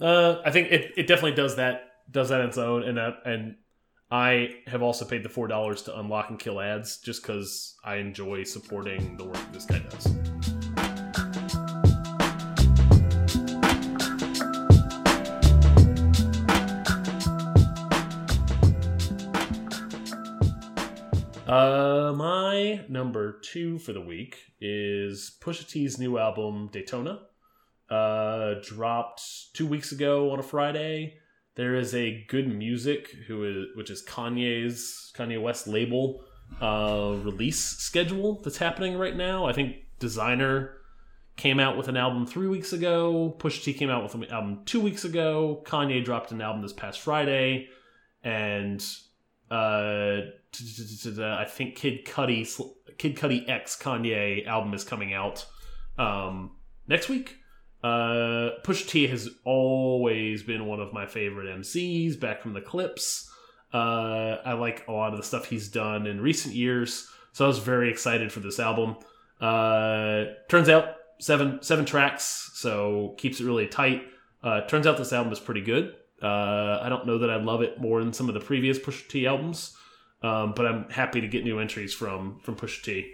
[0.00, 3.12] uh, I think it, it definitely does that does that on its own, and uh,
[3.24, 3.56] and
[4.10, 7.96] I have also paid the four dollars to unlock and kill ads just because I
[7.96, 10.19] enjoy supporting the work this guy does.
[22.10, 27.20] Uh, my number two for the week is Pusha T's new album Daytona
[27.88, 29.22] uh, dropped
[29.54, 31.18] two weeks ago on a Friday.
[31.54, 36.24] There is a Good Music, who is which is Kanye's Kanye West label
[36.60, 39.46] uh, release schedule that's happening right now.
[39.46, 40.70] I think Desiigner
[41.36, 43.36] came out with an album three weeks ago.
[43.38, 45.62] Pusha T came out with an album two weeks ago.
[45.64, 47.68] Kanye dropped an album this past Friday,
[48.24, 48.84] and
[49.48, 50.22] uh,
[50.54, 52.46] I think Kid Cudi
[52.98, 55.46] Kid Cudi X Kanye album is coming out
[55.98, 56.52] um,
[56.86, 57.36] next week.
[57.82, 63.30] Uh, Pusha T has always been one of my favorite MCs back from the Clipse.
[63.72, 67.48] Uh, I like a lot of the stuff he's done in recent years, so I
[67.48, 68.96] was very excited for this album.
[69.40, 74.02] Uh, turns out seven seven tracks, so keeps it really tight.
[74.42, 75.94] Uh, turns out this album is pretty good.
[76.22, 79.08] Uh, I don't know that I love it more than some of the previous Push
[79.08, 79.76] T albums,
[80.22, 83.12] um, but I'm happy to get new entries from from Pusha T.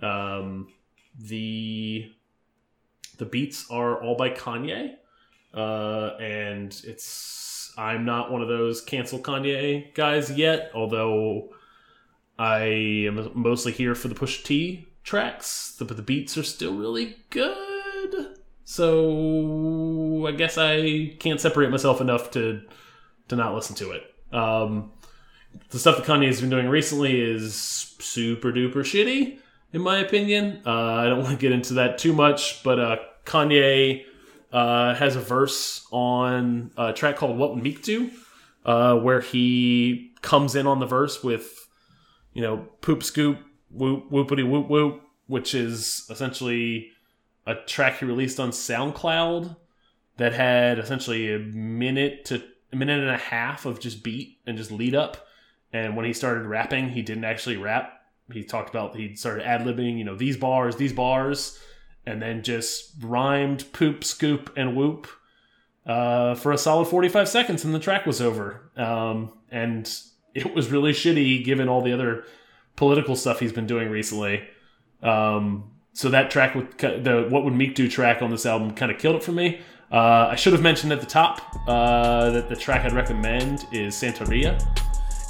[0.00, 0.68] Um,
[1.18, 2.10] the
[3.18, 4.94] the beats are all by Kanye,
[5.54, 10.70] uh, and it's I'm not one of those cancel Kanye guys yet.
[10.74, 11.54] Although
[12.38, 12.64] I
[13.06, 18.38] am mostly here for the Push T tracks, but the beats are still really good.
[18.64, 22.62] So I guess I can't separate myself enough to
[23.28, 24.02] to not listen to it.
[24.34, 24.92] Um,
[25.70, 27.54] the stuff that Kanye has been doing recently is
[27.98, 29.38] super duper shitty,
[29.72, 30.62] in my opinion.
[30.66, 34.04] Uh, I don't want to get into that too much, but uh, Kanye
[34.52, 38.10] uh, has a verse on a track called "What Would Meek Do,"
[38.64, 41.68] uh, where he comes in on the verse with,
[42.32, 43.38] you know, poop scoop
[43.70, 46.90] whoop whoopity whoop whoop, which is essentially
[47.46, 49.56] a track he released on SoundCloud
[50.18, 54.56] that had essentially a minute to a minute and a half of just beat and
[54.56, 55.26] just lead up.
[55.72, 58.00] And when he started rapping, he didn't actually rap.
[58.30, 61.58] He talked about he started ad libbing, you know, these bars, these bars,
[62.06, 65.06] and then just rhymed poop, scoop, and whoop
[65.86, 68.70] uh, for a solid 45 seconds, and the track was over.
[68.76, 69.90] Um, and
[70.34, 72.24] it was really shitty given all the other
[72.76, 74.42] political stuff he's been doing recently.
[75.02, 78.90] Um, so that track with the "What Would Meek Do" track on this album kind
[78.90, 79.60] of killed it for me.
[79.90, 83.94] Uh, I should have mentioned at the top uh, that the track I'd recommend is
[83.94, 84.58] Santeria.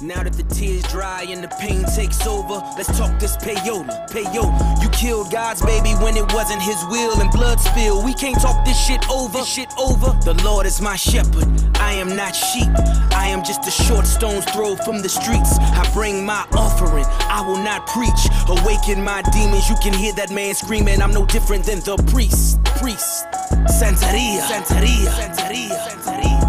[0.03, 3.87] Now that the tears dry and the pain takes over, let's talk this peyote.
[4.09, 8.03] Peyote, you killed God's baby when it wasn't his will and blood spill.
[8.03, 9.37] We can't talk this shit over.
[9.37, 10.11] This shit over.
[10.25, 11.47] The Lord is my shepherd.
[11.75, 12.67] I am not sheep.
[13.15, 15.57] I am just a short stone's throw from the streets.
[15.57, 17.05] I bring my offering.
[17.31, 18.27] I will not preach.
[18.49, 19.69] Awaken my demons.
[19.69, 21.01] You can hear that man screaming.
[21.01, 22.61] I'm no different than the priest.
[22.75, 23.25] Priest.
[23.71, 24.41] Santeria.
[24.51, 25.07] Santeria.
[25.15, 25.87] Santeria.
[25.87, 26.42] Santeria.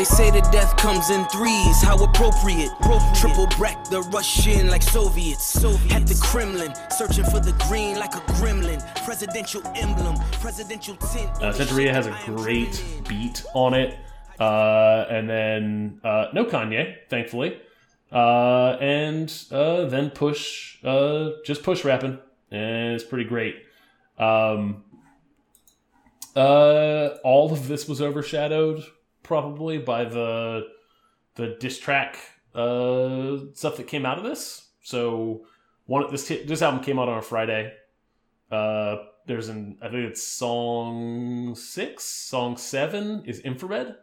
[0.00, 2.70] They say that death comes in threes, how appropriate.
[3.14, 5.62] Triple break the Russian like Soviets.
[5.92, 8.80] At the Kremlin, searching for the green like a gremlin.
[9.04, 11.28] Presidential emblem, presidential tint.
[11.42, 13.98] Uh, Santeria has a great beat on it.
[14.38, 17.60] Uh, and then uh, no Kanye, thankfully.
[18.10, 22.18] Uh, and uh, then push, uh, just push rapping,
[22.50, 23.56] and it's pretty great.
[24.18, 24.82] Um,
[26.34, 28.82] uh, all of this was overshadowed
[29.30, 30.66] probably by the
[31.36, 32.18] the diss track
[32.52, 34.70] uh, stuff that came out of this.
[34.82, 35.46] So
[35.86, 37.72] one this this album came out on a Friday.
[38.50, 43.94] Uh, there's an I think it's song six, song seven is infrared,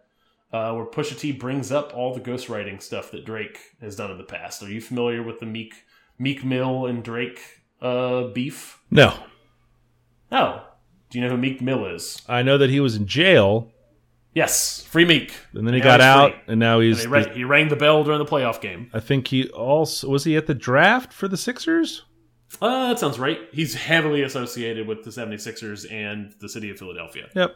[0.54, 4.18] uh, where Pusha T brings up all the ghostwriting stuff that Drake has done in
[4.18, 4.64] the past.
[4.64, 5.74] Are you familiar with the Meek
[6.18, 7.42] Meek Mill and Drake
[7.82, 8.80] uh, beef?
[8.90, 9.14] No,
[10.32, 10.66] Oh,
[11.10, 12.22] do you know who Meek Mill is?
[12.30, 13.74] I know that he was in jail
[14.34, 15.34] Yes, free Meek.
[15.54, 16.42] and then he got out, free.
[16.50, 17.02] and now And he's.
[17.02, 18.90] he, rang, he rang the bell during the playoff game.
[18.94, 22.04] I think he also was he at the draft for the Sixers.
[22.62, 23.40] Uh, that sounds right.
[23.52, 27.28] He's heavily associated with the 76ers and the city of Philadelphia.
[27.36, 27.56] Yep.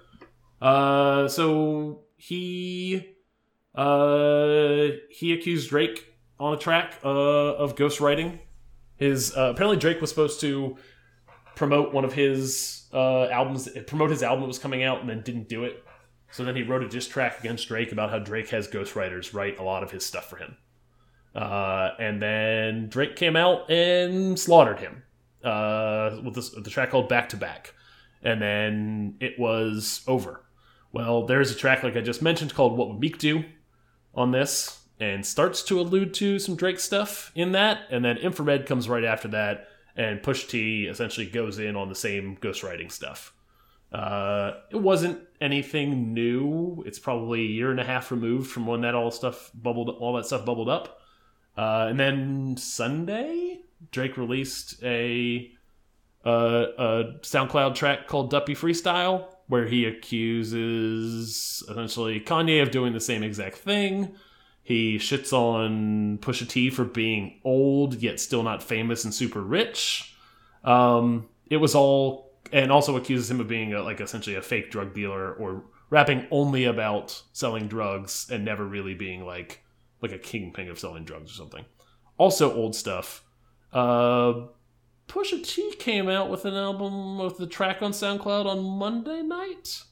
[0.61, 3.07] Uh, so he
[3.75, 6.05] uh he accused Drake
[6.39, 8.39] on a track uh of ghostwriting.
[8.97, 10.77] His uh, apparently Drake was supposed to
[11.55, 15.21] promote one of his uh albums, promote his album that was coming out, and then
[15.21, 15.83] didn't do it.
[16.31, 19.59] So then he wrote a diss track against Drake about how Drake has ghostwriters write
[19.59, 20.57] a lot of his stuff for him.
[21.35, 25.03] Uh, and then Drake came out and slaughtered him
[25.43, 27.73] uh, with this, the track called Back to Back.
[28.23, 30.45] And then it was over.
[30.93, 33.45] Well, there's a track like I just mentioned called What Would Meek Do
[34.13, 37.79] on this, and starts to allude to some Drake stuff in that.
[37.89, 41.95] And then Infrared comes right after that, and Push T essentially goes in on the
[41.95, 43.33] same ghostwriting stuff.
[43.91, 46.83] Uh, it wasn't anything new.
[46.85, 50.13] It's probably a year and a half removed from when that all stuff bubbled, all
[50.15, 51.01] that stuff bubbled up.
[51.57, 53.59] Uh, and then Sunday,
[53.91, 55.51] Drake released a,
[56.23, 63.01] a a SoundCloud track called Duppy Freestyle, where he accuses essentially Kanye of doing the
[63.01, 64.15] same exact thing.
[64.63, 70.15] He shits on Pusha T for being old yet still not famous and super rich.
[70.63, 74.71] Um, it was all, and also accuses him of being a, like essentially a fake
[74.71, 79.63] drug dealer or rapping only about selling drugs and never really being like
[80.01, 81.65] like a kingpin of selling drugs or something.
[82.17, 83.23] Also old stuff.
[83.71, 84.47] Uh,
[85.07, 89.83] Pusha T came out with an album with the track on SoundCloud on Monday night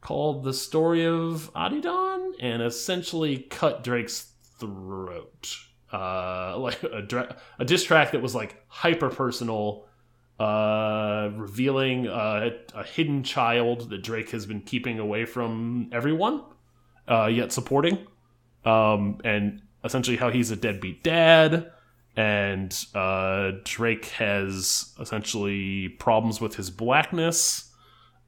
[0.00, 5.56] called "The Story of Adidon" and essentially cut Drake's throat.
[5.92, 9.87] Uh, like a, a diss track that was like hyper personal,
[10.38, 16.42] uh, revealing uh, a hidden child that Drake has been keeping away from everyone,
[17.08, 18.06] uh, yet supporting
[18.64, 21.70] um, and essentially how he's a deadbeat dad,
[22.16, 27.70] and uh, Drake has essentially problems with his blackness,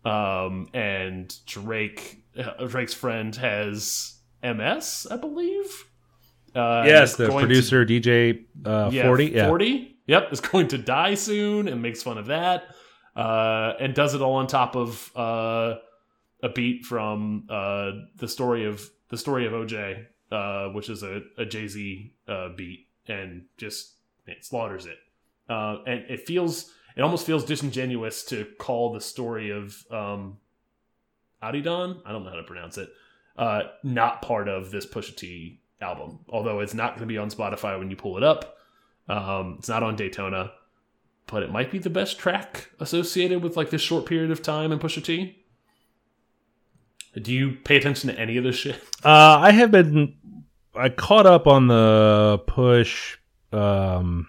[0.05, 5.87] um, and Drake uh, Drake's friend has MS, I believe.
[6.55, 9.27] Uh, yes, the producer to, DJ uh, yeah, 40.
[9.27, 9.47] Yeah.
[9.49, 9.99] 40.
[10.11, 12.65] Yep, is going to die soon and makes fun of that.
[13.15, 15.77] Uh, and does it all on top of uh,
[16.43, 21.23] a beat from uh, the story of the story of OJ uh, which is a,
[21.39, 23.95] a Jay Z uh, beat, and just
[24.27, 24.99] it slaughters it.
[25.49, 30.39] Uh, and it feels, it almost feels disingenuous to call the story of um,
[31.43, 32.91] Adidon, I don't know how to pronounce it,
[33.83, 36.21] not part of this Pusha T album.
[36.29, 38.59] Although it's not going to be on Spotify when you pull it up.
[39.09, 40.53] Um, it's not on Daytona,
[41.27, 44.73] but it might be the best track associated with like this short period of time
[44.73, 45.37] in Pusha T.
[47.21, 48.81] Do you pay attention to any of this shit?
[49.03, 50.15] Uh, I have been.
[50.75, 53.17] I caught up on the push
[53.51, 54.27] um,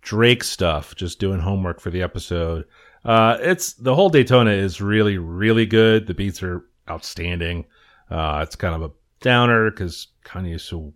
[0.00, 2.64] Drake stuff, just doing homework for the episode.
[3.04, 6.06] Uh, it's the whole Daytona is really, really good.
[6.06, 7.66] The beats are outstanding.
[8.10, 10.94] Uh, it's kind of a downer because Kanye is so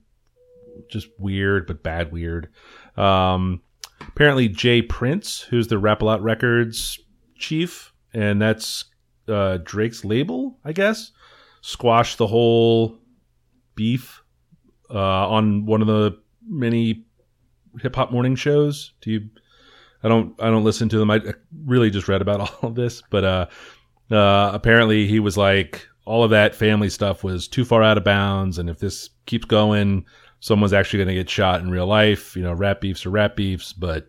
[0.91, 2.49] just weird, but bad weird.
[2.97, 3.63] Um,
[4.01, 4.83] apparently, J.
[4.83, 6.99] Prince, who's the Rap a Lot Records
[7.37, 8.85] chief, and that's
[9.29, 11.13] uh, Drake's label, I guess,
[11.61, 12.99] squashed the whole
[13.75, 14.23] beef
[14.91, 17.05] uh, on one of the many
[17.81, 18.93] hip hop morning shows.
[19.01, 19.29] Do you?
[20.03, 20.35] I don't.
[20.41, 21.11] I don't listen to them.
[21.11, 21.21] I
[21.65, 23.47] really just read about all of this, but uh,
[24.11, 28.05] uh, apparently he was like all of that family stuff was too far out of
[28.05, 30.07] bounds, and if this keeps going,
[30.41, 32.37] someone's actually going to get shot in real life.
[32.37, 34.09] You know, rap beefs are rap beefs, but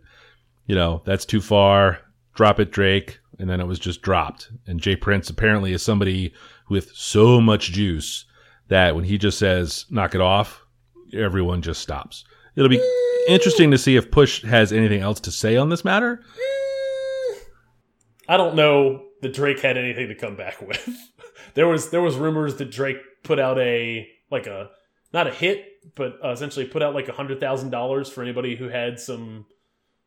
[0.65, 1.99] you know that's too far.
[2.35, 4.51] Drop it, Drake and then it was just dropped.
[4.67, 4.95] And J.
[4.97, 6.33] Prince apparently is somebody
[6.69, 8.25] with so much juice
[8.67, 10.63] that when he just says knock it off,
[11.13, 12.25] everyone just stops.
[12.55, 12.83] It'll be
[13.29, 16.21] interesting to see if Push has anything else to say on this matter.
[18.27, 20.87] I don't know that Drake had anything to come back with.
[21.55, 24.69] there was there was rumors that Drake put out a like a
[25.13, 25.65] not a hit,
[25.95, 29.45] but uh, essentially put out like a hundred thousand dollars for anybody who had some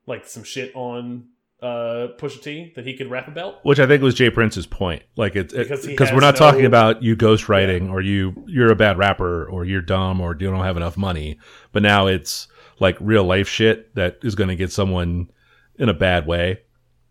[0.06, 1.28] like some shit on
[1.62, 3.64] uh, Pusha T that he could rap about.
[3.64, 4.30] Which I think was J.
[4.30, 5.02] Prince's point.
[5.16, 7.92] Like it's because it, we're not no, talking about you ghostwriting yeah.
[7.92, 11.38] or you you're a bad rapper or you're dumb or you don't have enough money.
[11.70, 12.48] But now it's
[12.80, 15.30] like real life shit that is going to get someone
[15.76, 16.60] in a bad way.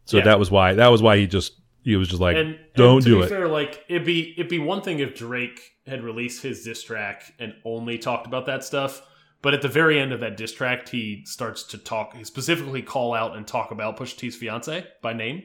[0.05, 0.25] So yeah.
[0.25, 3.05] that was why that was why he just he was just like and, don't and
[3.05, 3.29] do it.
[3.29, 7.33] Fair, like it'd be it'd be one thing if Drake had released his diss track
[7.39, 9.01] and only talked about that stuff
[9.41, 12.81] but at the very end of that diss track, he starts to talk, he specifically
[12.81, 15.43] call out and talk about Pusha T's fiance by name,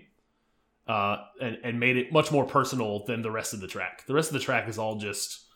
[0.86, 4.06] uh, and and made it much more personal than the rest of the track.
[4.06, 5.46] The rest of the track is all just,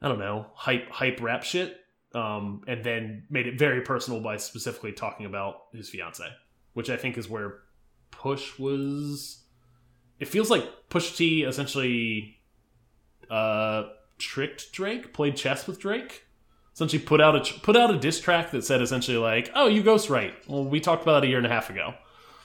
[0.00, 1.76] I don't know, hype hype rap shit,
[2.14, 6.26] um, and then made it very personal by specifically talking about his fiance,
[6.72, 7.60] which I think is where
[8.10, 9.44] Push was.
[10.20, 12.38] It feels like Push T essentially
[13.30, 13.84] uh,
[14.18, 16.24] tricked Drake, played chess with Drake.
[16.74, 19.82] Essentially, put out a put out a diss track that said essentially like, "Oh, you
[19.82, 21.94] ghost right." Well, we talked about that a year and a half ago.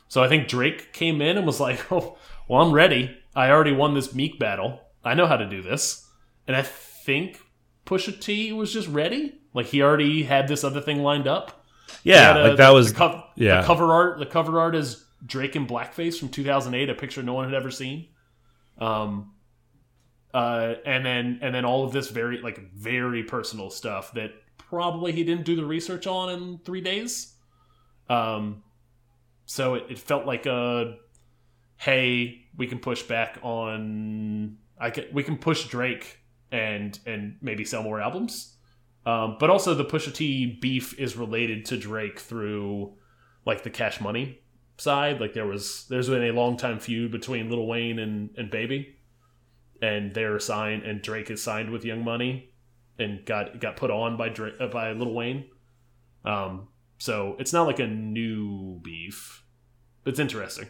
[0.07, 2.17] So I think Drake came in and was like, "Oh,
[2.47, 3.15] well, I'm ready.
[3.35, 4.81] I already won this Meek battle.
[5.03, 6.07] I know how to do this."
[6.47, 7.39] And I think
[7.85, 9.39] Pusha T was just ready.
[9.53, 11.63] Like he already had this other thing lined up.
[12.03, 13.61] Yeah, a, like that was the, co yeah.
[13.61, 14.19] the cover art.
[14.19, 17.71] The cover art is Drake in blackface from 2008, a picture no one had ever
[17.71, 18.09] seen.
[18.77, 19.33] Um,
[20.33, 25.11] uh, and then and then all of this very like very personal stuff that probably
[25.11, 27.35] he didn't do the research on in three days.
[28.09, 28.63] Um,
[29.45, 30.97] so it, it felt like a
[31.77, 36.19] hey, we can push back on I can we can push Drake
[36.51, 38.55] and and maybe sell more albums.
[39.05, 42.93] Um, but also the Pusha T beef is related to Drake through
[43.45, 44.39] like the Cash Money
[44.77, 45.19] side.
[45.19, 48.95] Like there was there's been a long time feud between Lil Wayne and and Baby,
[49.81, 52.53] and they're signed and Drake is signed with Young Money,
[52.97, 55.45] and got got put on by Drake uh, by Lil Wayne.
[56.25, 56.67] Um,
[56.97, 59.43] so it's not like a new beef.
[60.03, 60.69] but It's interesting.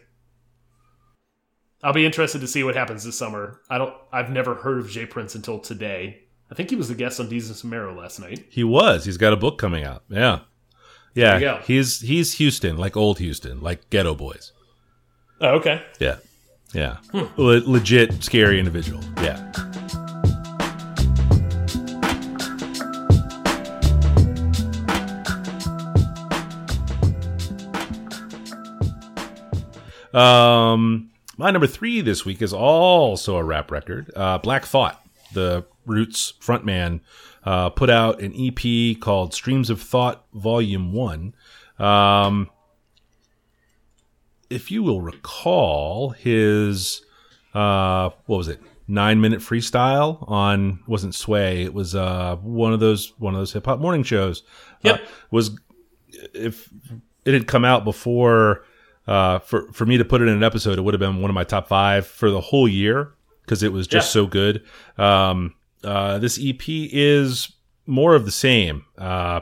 [1.84, 3.60] I'll be interested to see what happens this summer.
[3.70, 3.93] I don't.
[4.12, 6.22] I've never heard of J Prince until today.
[6.49, 8.45] I think he was the guest on Desus and Mero last night.
[8.49, 9.06] He was.
[9.06, 10.04] He's got a book coming out.
[10.10, 10.41] Yeah.
[11.16, 11.32] Yeah.
[11.32, 11.61] There you go.
[11.66, 14.51] He's he's Houston, like old Houston, like Geto Boys.
[15.41, 15.84] Oh, okay.
[15.99, 16.18] Yeah.
[16.74, 16.97] Yeah.
[17.38, 19.01] Le- legit scary individual.
[19.22, 19.51] Yeah.
[30.14, 34.11] Um, my number three this week is also a rap record.
[34.16, 35.03] Uh, Black Thought,
[35.34, 37.01] the Roots frontman,
[37.46, 41.34] uh, put out an EP called Streams of Thought Volume One.
[41.80, 42.50] Um,
[44.50, 47.02] if you will recall, his
[47.54, 48.62] uh, what was it?
[48.88, 51.64] Nine minute freestyle on wasn't Sway.
[51.64, 54.44] It was uh one of those one of those hip hop morning shows.
[54.82, 54.96] Yep.
[55.02, 55.58] Uh, was
[56.34, 56.70] if
[57.26, 58.66] it had come out before
[59.08, 61.32] uh, for for me to put it in an episode, it would have been one
[61.32, 64.22] of my top five for the whole year because it was just Yeah.
[64.22, 64.64] so good.
[64.98, 67.51] Um, uh, this EP is
[67.86, 68.86] more of the same.
[68.97, 69.41] Uh,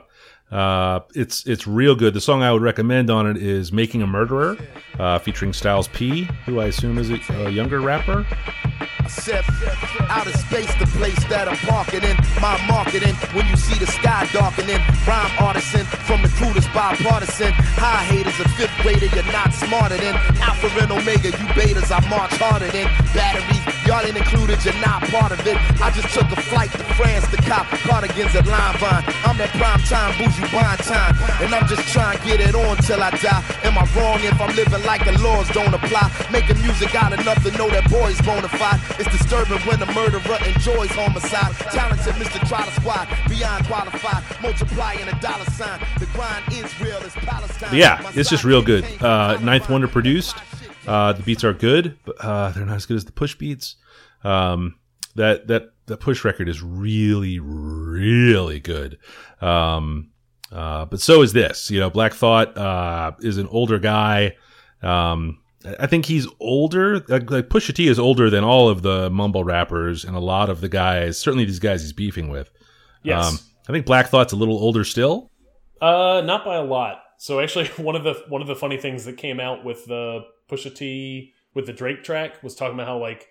[0.52, 2.14] uh, it's it's real good.
[2.14, 4.58] The song I would recommend on it is "Making a Murderer,"
[5.00, 8.26] uh, featuring Styles P, who I assume is a, younger rapper.
[9.08, 9.46] Sip
[10.10, 12.18] out of space, the place that I'm parking in.
[12.42, 14.80] My marketing, when you see the sky darkening.
[15.08, 17.52] Rhyme artisan, from the crew that's bipartisan.
[17.80, 20.16] High haters, a fifth grader, you're not smarter than.
[20.44, 22.88] Alpha and Omega, you betas, I march harder than.
[23.16, 25.58] Batteries, y'all ain't included, you're not part of it.
[25.84, 29.04] I just took a flight to France to cop cardigans at Lanvin.
[29.28, 31.14] I'm that prime time, bougie buying time.
[31.44, 33.44] And I'm just trying to get it on till I die.
[33.68, 36.08] Am I wrong if I'm living like the laws don't apply?
[36.32, 38.80] Making music out enough to know that boys bona fide.
[38.96, 41.52] It's disturbing when a murderer enjoys homicide.
[41.76, 42.40] Talented Mr.
[42.48, 44.24] Trotter Squad, beyond qualified.
[44.42, 45.84] Multiplying a dollar sign.
[46.00, 47.76] The grind is real, it's Palestine.
[47.76, 48.86] Yeah, it's just real good.
[49.04, 49.38] Uh.
[49.42, 50.38] Ninth Wonder produced.
[50.92, 53.78] Uh, the beats are good, but uh, they're not as good as the push beats.
[54.26, 54.76] Um,
[55.16, 58.98] that that that push record is really really good.
[59.40, 60.12] Um,
[60.52, 61.72] uh, but so is this.
[61.72, 64.36] You know, Black Thought uh, is an older guy.
[64.82, 65.40] Um,
[65.80, 67.00] I think he's older.
[67.08, 70.50] Like, like Pusha T is older than all of the mumble rappers and a lot
[70.50, 71.18] of the guys.
[71.18, 72.50] Certainly, these guys he's beefing with.
[73.02, 73.32] Yes.
[73.32, 73.40] Um,
[73.70, 75.32] I think Black Thought's a little older still.
[75.80, 77.02] Uh, not by a lot.
[77.18, 80.26] So actually, one of the one of the funny things that came out with the
[80.52, 83.28] Pusha T with the Drake track was talking about how like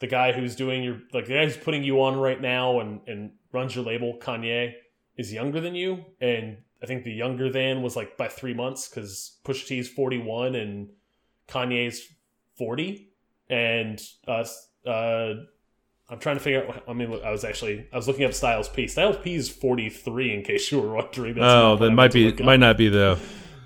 [0.00, 3.00] the guy who's doing your like the guy who's putting you on right now and
[3.06, 4.72] and runs your label Kanye
[5.16, 8.88] is younger than you, and I think the younger than was like by three months
[8.88, 10.90] because Pusha T is forty one and
[11.48, 12.02] Kanye's
[12.56, 13.10] forty,
[13.48, 14.44] and uh
[14.86, 15.34] uh.
[16.06, 16.82] I'm trying to figure out.
[16.86, 18.86] I mean, look, I was actually I was looking up Styles P.
[18.88, 20.34] Styles P is 43.
[20.34, 21.34] In case you were wondering.
[21.34, 23.18] That's oh, that might be might not be the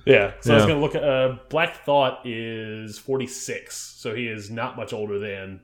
[0.08, 0.32] Yeah.
[0.40, 4.50] So I was going to look at uh, Black Thought is 46, so he is
[4.50, 5.60] not much older than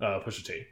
[0.00, 0.64] uh, Pusha T.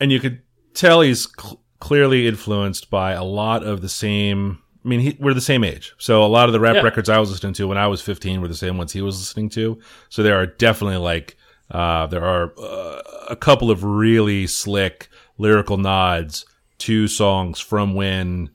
[0.00, 0.40] and you could
[0.74, 4.58] tell he's cl- clearly influenced by a lot of the same.
[4.84, 6.82] I mean, he, we're the same age, so a lot of the rap Yeah.
[6.82, 9.18] records I was listening to when I was 15 were the same ones he was
[9.18, 9.78] listening to.
[10.08, 11.36] So there are definitely like
[11.70, 15.08] uh, there are uh, a couple of really slick
[15.38, 16.46] lyrical nods
[16.78, 18.50] to songs from when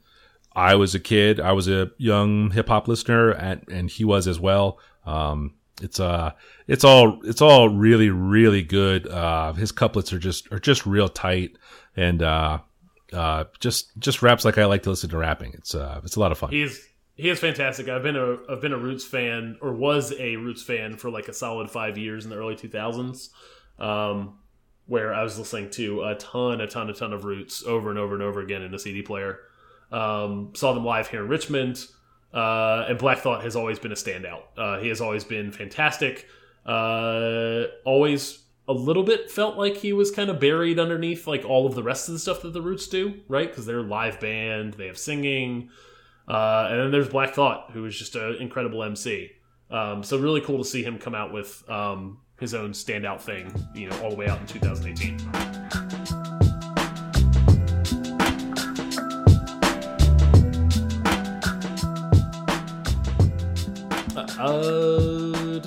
[0.53, 1.39] I was a kid.
[1.39, 4.79] I was a young hip hop listener, and and he was as well.
[5.05, 6.31] Um, it's uh,
[6.67, 9.07] it's all it's all really really good.
[9.07, 11.57] Uh, his couplets are just are just real tight,
[11.95, 12.59] and uh,
[13.13, 15.53] uh, just just raps like I like to listen to rapping.
[15.53, 16.51] It's uh, it's a lot of fun.
[16.51, 16.85] He is
[17.15, 17.87] he is fantastic.
[17.87, 21.27] I've been a I've been a Roots fan or was a Roots fan for like
[21.27, 23.29] a solid five years in the early 2000s.
[23.79, 24.37] Um,
[24.87, 27.97] where I was listening to a ton, a ton, a ton of Roots over and
[27.97, 29.39] over and over again in a CD player.
[29.91, 31.85] Um, saw them live here in Richmond,
[32.33, 34.43] uh, and Black Thought has always been a standout.
[34.57, 36.27] Uh, he has always been fantastic.
[36.65, 41.65] Uh, always a little bit felt like he was kind of buried underneath like all
[41.65, 43.49] of the rest of the stuff that the Roots do, right?
[43.49, 45.69] Because they're a live band, they have singing,
[46.27, 49.31] uh, and then there's Black Thought, who is just an incredible MC.
[49.69, 53.53] Um, so really cool to see him come out with um, his own standout thing,
[53.73, 55.90] you know, all the way out in 2018.
[64.41, 65.63] Uh,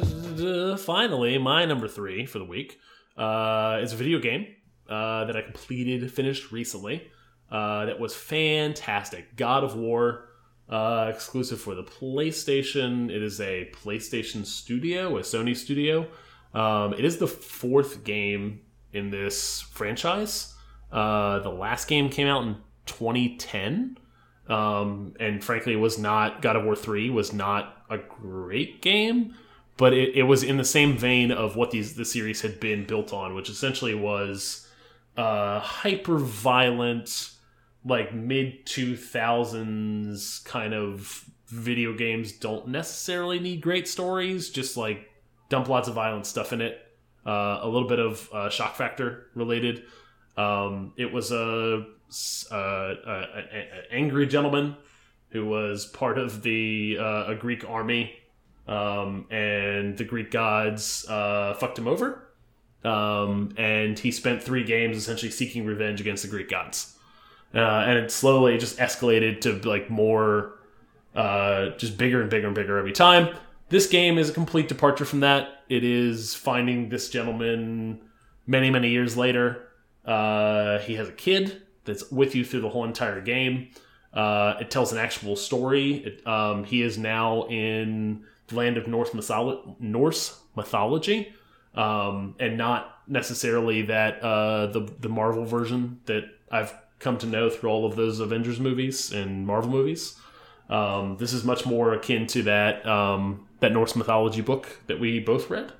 [0.76, 2.80] finally, my number three for the week
[3.16, 4.48] uh, is a video game
[4.88, 7.08] uh, that I completed, finished recently.
[7.48, 9.36] Uh, that was fantastic.
[9.36, 10.28] God of War,
[10.68, 13.14] uh, exclusive for the PlayStation.
[13.14, 16.08] It is a PlayStation Studio, a Sony studio.
[16.52, 18.62] Um, it is the fourth game
[18.92, 20.52] in this franchise.
[20.90, 22.56] Uh, the last game came out in
[22.86, 23.98] 2010.
[24.48, 29.34] Um, and frankly, was not God of War 3 was not a great game,
[29.76, 32.84] but it, it was in the same vein of what these the series had been
[32.84, 34.68] built on, which essentially was
[35.16, 37.30] uh, hyper violent,
[37.84, 45.11] like mid 2000s kind of video games don't necessarily need great stories, just like
[45.49, 46.80] dump lots of violent stuff in it.
[47.26, 49.84] Uh, a little bit of uh, shock factor related.
[50.36, 51.86] Um, it was a,
[52.51, 54.76] a, a, a, angry gentleman
[55.35, 58.14] who was part of the uh, a Greek army,
[58.68, 62.28] um, and the Greek gods uh, fucked him over.
[62.85, 66.97] Um, and he spent three games essentially seeking revenge against the Greek gods.
[67.55, 70.59] Uh, and it slowly just escalated to like more,
[71.14, 73.35] uh, just bigger and bigger and bigger every time.
[73.70, 75.62] This game is a complete departure from that.
[75.68, 78.01] It is finding this gentleman
[78.47, 79.68] many, many years later.
[80.05, 83.70] Uh, he has a kid that's with you through the whole entire game.
[84.14, 85.94] Uh, it tells an actual story.
[86.06, 91.34] It, um, he is now in the land of Norse, mytholo- Norse mythology,
[91.74, 97.50] um, and not necessarily that uh, the the Marvel version that I've come to know
[97.50, 100.16] through all of those Avengers movies and Marvel movies.
[100.70, 105.18] Um, this is much more akin to that um, that Norse mythology book that we
[105.20, 105.72] both read.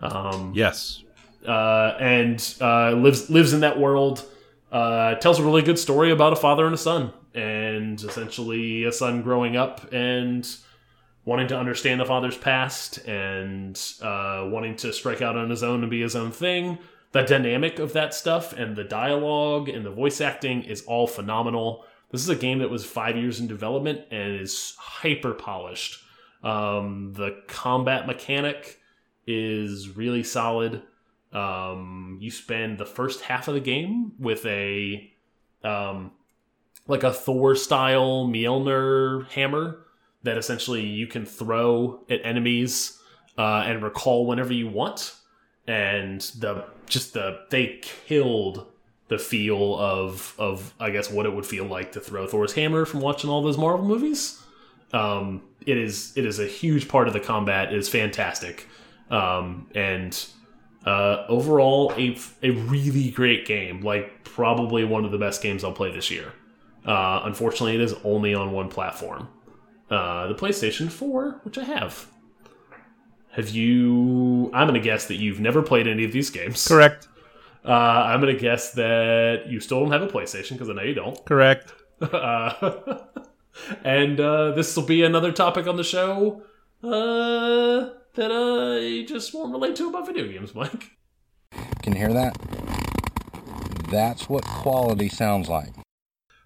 [0.00, 1.02] Um, Yes.
[1.46, 4.24] uh, and uh, lives lives in that world.
[4.72, 8.92] Uh, tells a really good story about a father and a son, and essentially a
[8.92, 10.48] son growing up and
[11.24, 15.82] wanting to understand the father's past and uh, wanting to strike out on his own
[15.82, 16.78] and be his own thing.
[17.12, 21.84] The dynamic of that stuff and the dialogue and the voice acting is all phenomenal.
[22.10, 26.02] This is a game that was five years in development and is hyper polished.
[26.42, 28.80] Um, the combat mechanic
[29.26, 30.82] is really solid.
[31.32, 35.10] Um, you spend the first half of the game with a
[35.62, 36.10] um,
[36.86, 39.84] like a Thor style Mjolnir hammer
[40.22, 42.98] that essentially you can throw at enemies
[43.38, 45.14] uh, and recall whenever you want.
[45.66, 48.66] And the just the they killed
[49.08, 52.84] the feel of of I guess what it would feel like to throw Thor's hammer
[52.84, 54.42] from watching all those Marvel movies.
[54.92, 57.72] Um, it is it is a huge part of the combat.
[57.72, 58.66] It is fantastic,
[59.10, 60.26] um, and
[60.84, 63.82] uh, overall a a really great game.
[63.82, 66.32] Like probably one of the best games I'll play this year.
[66.84, 69.28] Uh, unfortunately, it is only on one platform,
[69.90, 72.06] uh, the PlayStation Four, which I have.
[73.32, 74.50] Have you?
[74.52, 76.66] I'm going to guess that you've never played any of these games.
[76.66, 77.08] Correct.
[77.64, 80.82] Uh, I'm going to guess that you still don't have a PlayStation because I know
[80.82, 81.24] you don't.
[81.24, 81.72] Correct.
[82.00, 82.98] Uh,
[83.84, 86.42] and uh, this will be another topic on the show
[86.82, 90.90] uh, that I just won't relate to about video games, Mike.
[91.82, 92.36] Can you hear that?
[93.90, 95.72] That's what quality sounds like.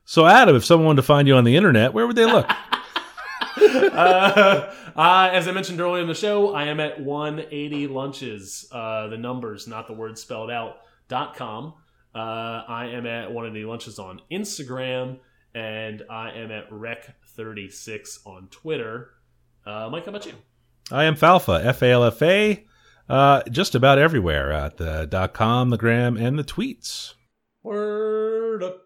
[0.09, 2.47] So, Adam, if someone wanted to find you on the internet, where would they look?
[3.61, 8.69] uh, uh, as I mentioned earlier in the show, I am at 180 lunches.
[8.71, 10.77] Uh, the numbers, not the word spelled out.
[11.09, 11.75] dot com.
[12.15, 15.19] Uh, I am at 180 lunches on Instagram,
[15.57, 19.11] and I am at rec36 on Twitter.
[19.67, 20.35] Uh, Mike, how about you?
[20.93, 22.65] I am Falfa, F A L F A,
[23.09, 27.15] uh, just about everywhere at the dot com, the gram, and the tweets.
[27.65, 28.83] Word up.